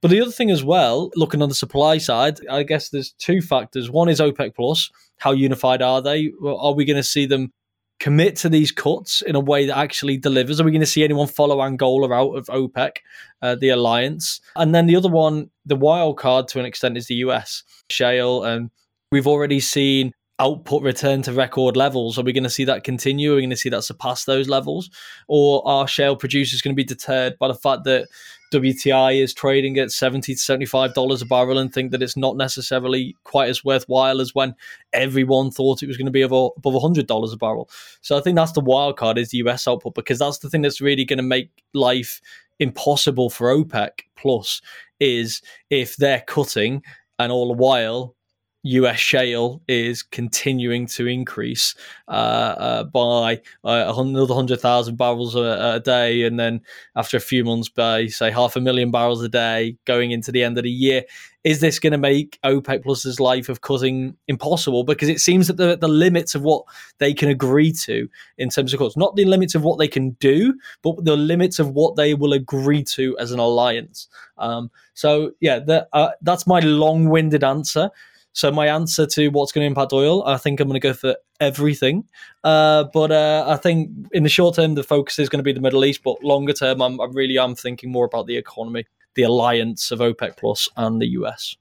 But 0.00 0.10
the 0.12 0.20
other 0.20 0.30
thing 0.30 0.50
as 0.50 0.62
well, 0.62 1.10
looking 1.16 1.42
on 1.42 1.48
the 1.48 1.54
supply 1.54 1.98
side, 1.98 2.38
I 2.48 2.62
guess 2.62 2.88
there's 2.88 3.12
two 3.12 3.42
factors. 3.42 3.90
One 3.90 4.08
is 4.08 4.20
OPEC 4.20 4.54
plus. 4.54 4.90
How 5.18 5.32
unified 5.32 5.82
are 5.82 6.00
they? 6.00 6.32
Are 6.42 6.72
we 6.72 6.84
going 6.84 6.96
to 6.96 7.02
see 7.02 7.26
them 7.26 7.52
commit 8.00 8.36
to 8.36 8.48
these 8.48 8.72
cuts 8.72 9.22
in 9.22 9.34
a 9.34 9.40
way 9.40 9.66
that 9.66 9.76
actually 9.76 10.16
delivers? 10.16 10.60
Are 10.60 10.64
we 10.64 10.70
going 10.70 10.80
to 10.80 10.86
see 10.86 11.04
anyone 11.04 11.26
follow 11.26 11.62
Angola 11.62 12.12
out 12.12 12.36
of 12.36 12.46
OPEC, 12.46 12.98
uh, 13.42 13.54
the 13.56 13.70
alliance? 13.70 14.40
And 14.56 14.74
then 14.74 14.86
the 14.86 14.96
other 14.96 15.08
one, 15.08 15.50
the 15.66 15.76
wild 15.76 16.18
card 16.18 16.48
to 16.48 16.60
an 16.60 16.66
extent, 16.66 16.96
is 16.96 17.06
the 17.06 17.16
US. 17.16 17.64
Shale 17.90 18.44
and 18.44 18.70
We've 19.10 19.26
already 19.26 19.60
seen 19.60 20.12
output 20.40 20.82
return 20.82 21.22
to 21.22 21.32
record 21.32 21.76
levels. 21.76 22.18
Are 22.18 22.22
we 22.22 22.32
going 22.32 22.44
to 22.44 22.50
see 22.50 22.64
that 22.64 22.84
continue? 22.84 23.32
Are 23.32 23.36
we 23.36 23.42
going 23.42 23.50
to 23.50 23.56
see 23.56 23.68
that 23.70 23.82
surpass 23.82 24.24
those 24.24 24.48
levels? 24.48 24.90
Or 25.26 25.66
are 25.66 25.88
shale 25.88 26.16
producers 26.16 26.62
going 26.62 26.74
to 26.74 26.76
be 26.76 26.84
deterred 26.84 27.38
by 27.38 27.48
the 27.48 27.54
fact 27.54 27.84
that 27.84 28.08
WTI 28.52 29.20
is 29.22 29.34
trading 29.34 29.78
at 29.78 29.90
70 29.90 30.34
to 30.34 30.40
$75 30.40 31.22
a 31.22 31.24
barrel 31.26 31.58
and 31.58 31.72
think 31.72 31.90
that 31.90 32.02
it's 32.02 32.16
not 32.16 32.36
necessarily 32.36 33.16
quite 33.24 33.50
as 33.50 33.64
worthwhile 33.64 34.20
as 34.20 34.34
when 34.34 34.54
everyone 34.92 35.50
thought 35.50 35.82
it 35.82 35.86
was 35.86 35.96
going 35.96 36.06
to 36.06 36.12
be 36.12 36.22
above 36.22 36.52
$100 36.62 37.32
a 37.32 37.36
barrel? 37.36 37.68
So 38.00 38.16
I 38.16 38.20
think 38.20 38.36
that's 38.36 38.52
the 38.52 38.60
wild 38.60 38.96
card 38.96 39.18
is 39.18 39.30
the 39.30 39.38
US 39.38 39.66
output 39.66 39.94
because 39.94 40.20
that's 40.20 40.38
the 40.38 40.48
thing 40.48 40.62
that's 40.62 40.80
really 40.80 41.04
going 41.04 41.18
to 41.18 41.22
make 41.22 41.50
life 41.74 42.20
impossible 42.60 43.30
for 43.30 43.54
OPEC 43.54 43.90
plus 44.16 44.62
is 45.00 45.42
if 45.70 45.96
they're 45.96 46.24
cutting 46.26 46.82
and 47.18 47.30
all 47.30 47.48
the 47.48 47.54
while 47.54 48.14
US 48.62 48.98
shale 48.98 49.62
is 49.68 50.02
continuing 50.02 50.86
to 50.88 51.06
increase 51.06 51.74
uh, 52.08 52.10
uh, 52.10 52.84
by 52.84 53.40
uh, 53.64 53.94
another 53.96 54.34
100,000 54.34 54.96
barrels 54.96 55.36
a, 55.36 55.74
a, 55.76 55.80
day. 55.80 56.24
And 56.24 56.38
then 56.40 56.60
after 56.96 57.16
a 57.16 57.20
few 57.20 57.44
months, 57.44 57.68
by 57.68 58.06
say 58.06 58.30
half 58.30 58.56
a 58.56 58.60
million 58.60 58.90
barrels 58.90 59.22
a 59.22 59.28
day 59.28 59.76
going 59.84 60.10
into 60.10 60.32
the 60.32 60.42
end 60.42 60.58
of 60.58 60.64
the 60.64 60.70
year. 60.70 61.04
Is 61.44 61.60
this 61.60 61.78
going 61.78 61.92
to 61.92 61.98
make 61.98 62.38
OPEC 62.44 62.82
Plus's 62.82 63.20
life 63.20 63.48
of 63.48 63.60
cutting 63.60 64.16
impossible? 64.26 64.82
Because 64.82 65.08
it 65.08 65.20
seems 65.20 65.46
that 65.46 65.56
the, 65.56 65.78
the 65.78 65.88
limits 65.88 66.34
of 66.34 66.42
what 66.42 66.64
they 66.98 67.14
can 67.14 67.28
agree 67.28 67.72
to 67.84 68.08
in 68.36 68.50
terms 68.50 68.74
of 68.74 68.80
cuts, 68.80 68.96
not 68.96 69.14
the 69.14 69.24
limits 69.24 69.54
of 69.54 69.62
what 69.62 69.78
they 69.78 69.88
can 69.88 70.10
do, 70.20 70.52
but 70.82 71.02
the 71.04 71.16
limits 71.16 71.58
of 71.58 71.70
what 71.70 71.96
they 71.96 72.12
will 72.12 72.32
agree 72.32 72.82
to 72.82 73.16
as 73.18 73.30
an 73.30 73.38
alliance. 73.38 74.08
Um, 74.36 74.70
so, 74.94 75.30
yeah, 75.40 75.60
the, 75.60 75.88
uh, 75.92 76.10
that's 76.22 76.46
my 76.46 76.58
long 76.58 77.08
winded 77.08 77.44
answer. 77.44 77.90
So 78.38 78.52
my 78.52 78.68
answer 78.68 79.04
to 79.04 79.28
what's 79.30 79.50
going 79.50 79.64
to 79.64 79.66
impact 79.66 79.92
oil, 79.92 80.24
I 80.24 80.36
think 80.36 80.60
I'm 80.60 80.68
going 80.68 80.80
to 80.80 80.88
go 80.88 80.92
for 80.92 81.16
everything. 81.40 82.04
Uh, 82.44 82.84
but 82.84 83.10
uh, 83.10 83.44
I 83.48 83.56
think 83.56 83.90
in 84.12 84.22
the 84.22 84.28
short 84.28 84.54
term, 84.54 84.76
the 84.76 84.84
focus 84.84 85.18
is 85.18 85.28
going 85.28 85.40
to 85.40 85.42
be 85.42 85.52
the 85.52 85.60
Middle 85.60 85.84
East. 85.84 86.04
But 86.04 86.22
longer 86.22 86.52
term, 86.52 86.80
I'm, 86.80 87.00
I 87.00 87.06
really 87.10 87.36
am 87.36 87.56
thinking 87.56 87.90
more 87.90 88.04
about 88.04 88.28
the 88.28 88.36
economy, 88.36 88.86
the 89.16 89.24
alliance 89.24 89.90
of 89.90 89.98
OPEC 89.98 90.36
Plus 90.36 90.68
and 90.76 91.02
the 91.02 91.08
US. 91.08 91.56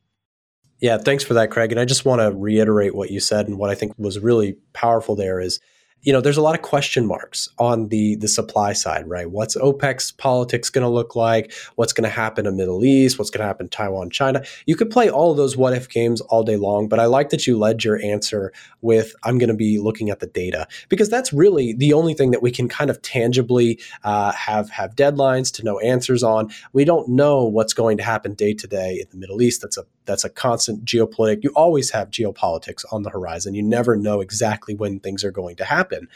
Yeah, 0.79 0.99
thanks 0.99 1.23
for 1.23 1.33
that, 1.33 1.49
Craig. 1.49 1.71
And 1.71 1.81
I 1.81 1.85
just 1.85 2.05
want 2.05 2.21
to 2.21 2.31
reiterate 2.31 2.93
what 2.93 3.09
you 3.09 3.21
said 3.21 3.47
and 3.47 3.57
what 3.57 3.71
I 3.71 3.73
think 3.73 3.93
was 3.97 4.19
really 4.19 4.55
powerful 4.73 5.15
there 5.15 5.39
is 5.39 5.59
you 6.03 6.13
know, 6.13 6.21
there's 6.21 6.37
a 6.37 6.41
lot 6.41 6.55
of 6.55 6.61
question 6.61 7.05
marks 7.05 7.49
on 7.57 7.89
the 7.89 8.15
the 8.15 8.27
supply 8.27 8.73
side, 8.73 9.07
right? 9.07 9.29
What's 9.29 9.55
OPEC's 9.57 10.11
politics 10.13 10.69
going 10.69 10.83
to 10.83 10.89
look 10.89 11.15
like? 11.15 11.51
What's 11.75 11.91
going 11.91 12.03
to 12.03 12.09
happen 12.09 12.45
in 12.45 12.53
the 12.53 12.57
Middle 12.57 12.85
East? 12.85 13.17
What's 13.17 13.29
going 13.29 13.41
to 13.41 13.47
happen 13.47 13.65
in 13.65 13.69
Taiwan, 13.69 14.09
China? 14.09 14.43
You 14.65 14.75
could 14.75 14.89
play 14.89 15.09
all 15.09 15.31
of 15.31 15.37
those 15.37 15.57
what 15.57 15.73
if 15.73 15.89
games 15.89 16.21
all 16.21 16.43
day 16.43 16.55
long, 16.55 16.87
but 16.87 16.99
I 16.99 17.05
like 17.05 17.29
that 17.29 17.47
you 17.47 17.57
led 17.57 17.83
your 17.83 18.01
answer 18.01 18.53
with 18.81 19.15
I'm 19.23 19.37
going 19.37 19.49
to 19.49 19.55
be 19.55 19.79
looking 19.79 20.09
at 20.09 20.19
the 20.19 20.27
data 20.27 20.67
because 20.87 21.09
that's 21.09 21.33
really 21.33 21.73
the 21.73 21.93
only 21.93 22.13
thing 22.13 22.31
that 22.31 22.41
we 22.41 22.51
can 22.51 22.69
kind 22.69 22.89
of 22.89 23.01
tangibly 23.01 23.79
uh, 24.03 24.31
have 24.33 24.69
have 24.69 24.95
deadlines 24.95 25.51
to 25.55 25.63
know 25.63 25.79
answers 25.79 26.23
on. 26.23 26.51
We 26.73 26.85
don't 26.85 27.09
know 27.09 27.43
what's 27.45 27.73
going 27.73 27.97
to 27.97 28.03
happen 28.03 28.33
day 28.33 28.53
to 28.53 28.67
day 28.67 28.99
in 29.01 29.07
the 29.09 29.17
Middle 29.17 29.41
East. 29.41 29.61
That's 29.61 29.77
a 29.77 29.83
that's 30.07 30.23
a 30.23 30.29
constant 30.29 30.85
geopolitics. 30.85 31.43
You 31.43 31.51
always 31.55 31.91
have 31.91 32.09
geopolitics 32.09 32.83
on 32.91 33.03
the 33.03 33.09
horizon. 33.09 33.53
You 33.53 33.63
never 33.63 33.95
know 33.95 34.21
exactly 34.21 34.73
when 34.73 34.99
things 34.99 35.23
are 35.23 35.31
going 35.31 35.57
to 35.57 35.65
happen. 35.65 36.07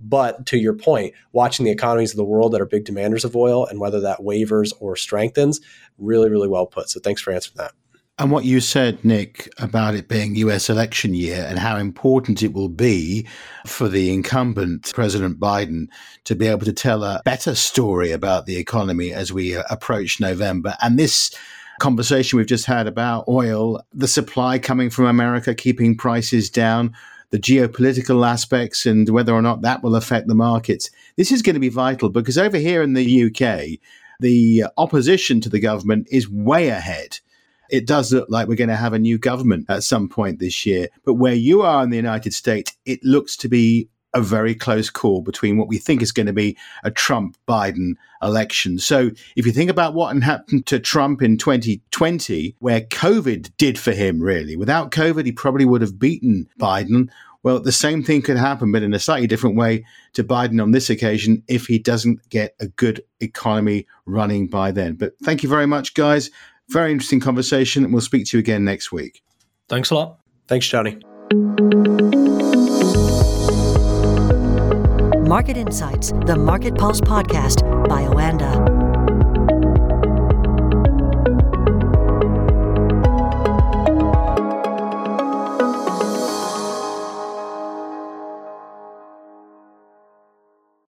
But 0.00 0.44
to 0.46 0.58
your 0.58 0.74
point, 0.74 1.14
watching 1.32 1.64
the 1.64 1.72
economies 1.72 2.10
of 2.10 2.18
the 2.18 2.24
world 2.24 2.52
that 2.52 2.60
are 2.60 2.66
big 2.66 2.84
demanders 2.84 3.24
of 3.24 3.34
oil 3.34 3.64
and 3.64 3.80
whether 3.80 4.00
that 4.00 4.22
wavers 4.22 4.74
or 4.80 4.96
strengthens, 4.96 5.60
really, 5.96 6.28
really 6.28 6.48
well 6.48 6.66
put. 6.66 6.90
So 6.90 7.00
thanks 7.00 7.22
for 7.22 7.32
answering 7.32 7.56
that. 7.56 7.72
And 8.18 8.30
what 8.30 8.46
you 8.46 8.60
said, 8.60 9.04
Nick, 9.04 9.52
about 9.58 9.94
it 9.94 10.08
being 10.08 10.36
US 10.36 10.70
election 10.70 11.12
year 11.12 11.44
and 11.46 11.58
how 11.58 11.76
important 11.76 12.42
it 12.42 12.54
will 12.54 12.70
be 12.70 13.28
for 13.66 13.88
the 13.88 14.10
incumbent 14.10 14.90
President 14.94 15.38
Biden 15.38 15.88
to 16.24 16.34
be 16.34 16.46
able 16.46 16.64
to 16.64 16.72
tell 16.72 17.04
a 17.04 17.20
better 17.26 17.54
story 17.54 18.12
about 18.12 18.46
the 18.46 18.56
economy 18.56 19.12
as 19.12 19.34
we 19.34 19.54
approach 19.54 20.18
November. 20.18 20.76
And 20.80 20.98
this 20.98 21.30
conversation 21.80 22.36
we've 22.36 22.46
just 22.46 22.66
had 22.66 22.86
about 22.86 23.28
oil, 23.28 23.82
the 23.92 24.08
supply 24.08 24.58
coming 24.58 24.90
from 24.90 25.06
America, 25.06 25.54
keeping 25.54 25.96
prices 25.96 26.50
down, 26.50 26.94
the 27.30 27.38
geopolitical 27.38 28.26
aspects, 28.26 28.86
and 28.86 29.08
whether 29.08 29.34
or 29.34 29.42
not 29.42 29.62
that 29.62 29.82
will 29.82 29.96
affect 29.96 30.28
the 30.28 30.34
markets. 30.34 30.90
This 31.16 31.32
is 31.32 31.42
going 31.42 31.54
to 31.54 31.60
be 31.60 31.68
vital 31.68 32.08
because 32.08 32.38
over 32.38 32.58
here 32.58 32.82
in 32.82 32.94
the 32.94 33.24
UK, 33.24 33.78
the 34.20 34.64
opposition 34.76 35.40
to 35.42 35.48
the 35.48 35.60
government 35.60 36.08
is 36.10 36.30
way 36.30 36.68
ahead. 36.68 37.18
It 37.68 37.86
does 37.86 38.12
look 38.12 38.28
like 38.30 38.48
we're 38.48 38.54
going 38.54 38.68
to 38.68 38.76
have 38.76 38.92
a 38.92 38.98
new 38.98 39.18
government 39.18 39.66
at 39.68 39.82
some 39.82 40.08
point 40.08 40.38
this 40.38 40.64
year. 40.64 40.88
But 41.04 41.14
where 41.14 41.34
you 41.34 41.62
are 41.62 41.82
in 41.82 41.90
the 41.90 41.96
United 41.96 42.32
States, 42.32 42.76
it 42.84 43.00
looks 43.02 43.36
to 43.38 43.48
be 43.48 43.88
a 44.16 44.20
very 44.22 44.54
close 44.54 44.88
call 44.88 45.20
between 45.20 45.58
what 45.58 45.68
we 45.68 45.76
think 45.76 46.00
is 46.00 46.10
going 46.10 46.26
to 46.26 46.32
be 46.32 46.56
a 46.82 46.90
Trump 46.90 47.36
Biden 47.46 47.92
election. 48.22 48.78
So 48.78 49.10
if 49.36 49.44
you 49.44 49.52
think 49.52 49.70
about 49.70 49.92
what 49.92 50.16
happened 50.22 50.64
to 50.66 50.80
Trump 50.80 51.20
in 51.20 51.36
2020, 51.36 52.56
where 52.58 52.80
COVID 52.80 53.50
did 53.58 53.78
for 53.78 53.92
him, 53.92 54.20
really, 54.20 54.56
without 54.56 54.90
COVID, 54.90 55.26
he 55.26 55.32
probably 55.32 55.66
would 55.66 55.82
have 55.82 55.98
beaten 55.98 56.48
Biden. 56.58 57.10
Well, 57.42 57.60
the 57.60 57.72
same 57.72 58.02
thing 58.02 58.22
could 58.22 58.38
happen, 58.38 58.72
but 58.72 58.82
in 58.82 58.94
a 58.94 58.98
slightly 58.98 59.26
different 59.26 59.56
way 59.56 59.84
to 60.14 60.24
Biden 60.24 60.62
on 60.62 60.70
this 60.70 60.88
occasion 60.88 61.42
if 61.46 61.66
he 61.66 61.78
doesn't 61.78 62.26
get 62.30 62.56
a 62.58 62.68
good 62.68 63.02
economy 63.20 63.86
running 64.06 64.46
by 64.46 64.70
then. 64.70 64.94
But 64.94 65.12
thank 65.22 65.42
you 65.42 65.50
very 65.50 65.66
much, 65.66 65.92
guys. 65.92 66.30
Very 66.70 66.90
interesting 66.90 67.20
conversation, 67.20 67.84
and 67.84 67.92
we'll 67.92 68.00
speak 68.00 68.26
to 68.28 68.38
you 68.38 68.40
again 68.40 68.64
next 68.64 68.90
week. 68.90 69.22
Thanks 69.68 69.90
a 69.90 69.94
lot. 69.94 70.20
Thanks, 70.48 70.66
Johnny. 70.66 72.05
Market 75.26 75.56
Insights, 75.56 76.12
the 76.26 76.36
Market 76.36 76.76
Pulse 76.76 77.00
podcast 77.00 77.62
by 77.88 78.02
Oanda. 78.02 78.75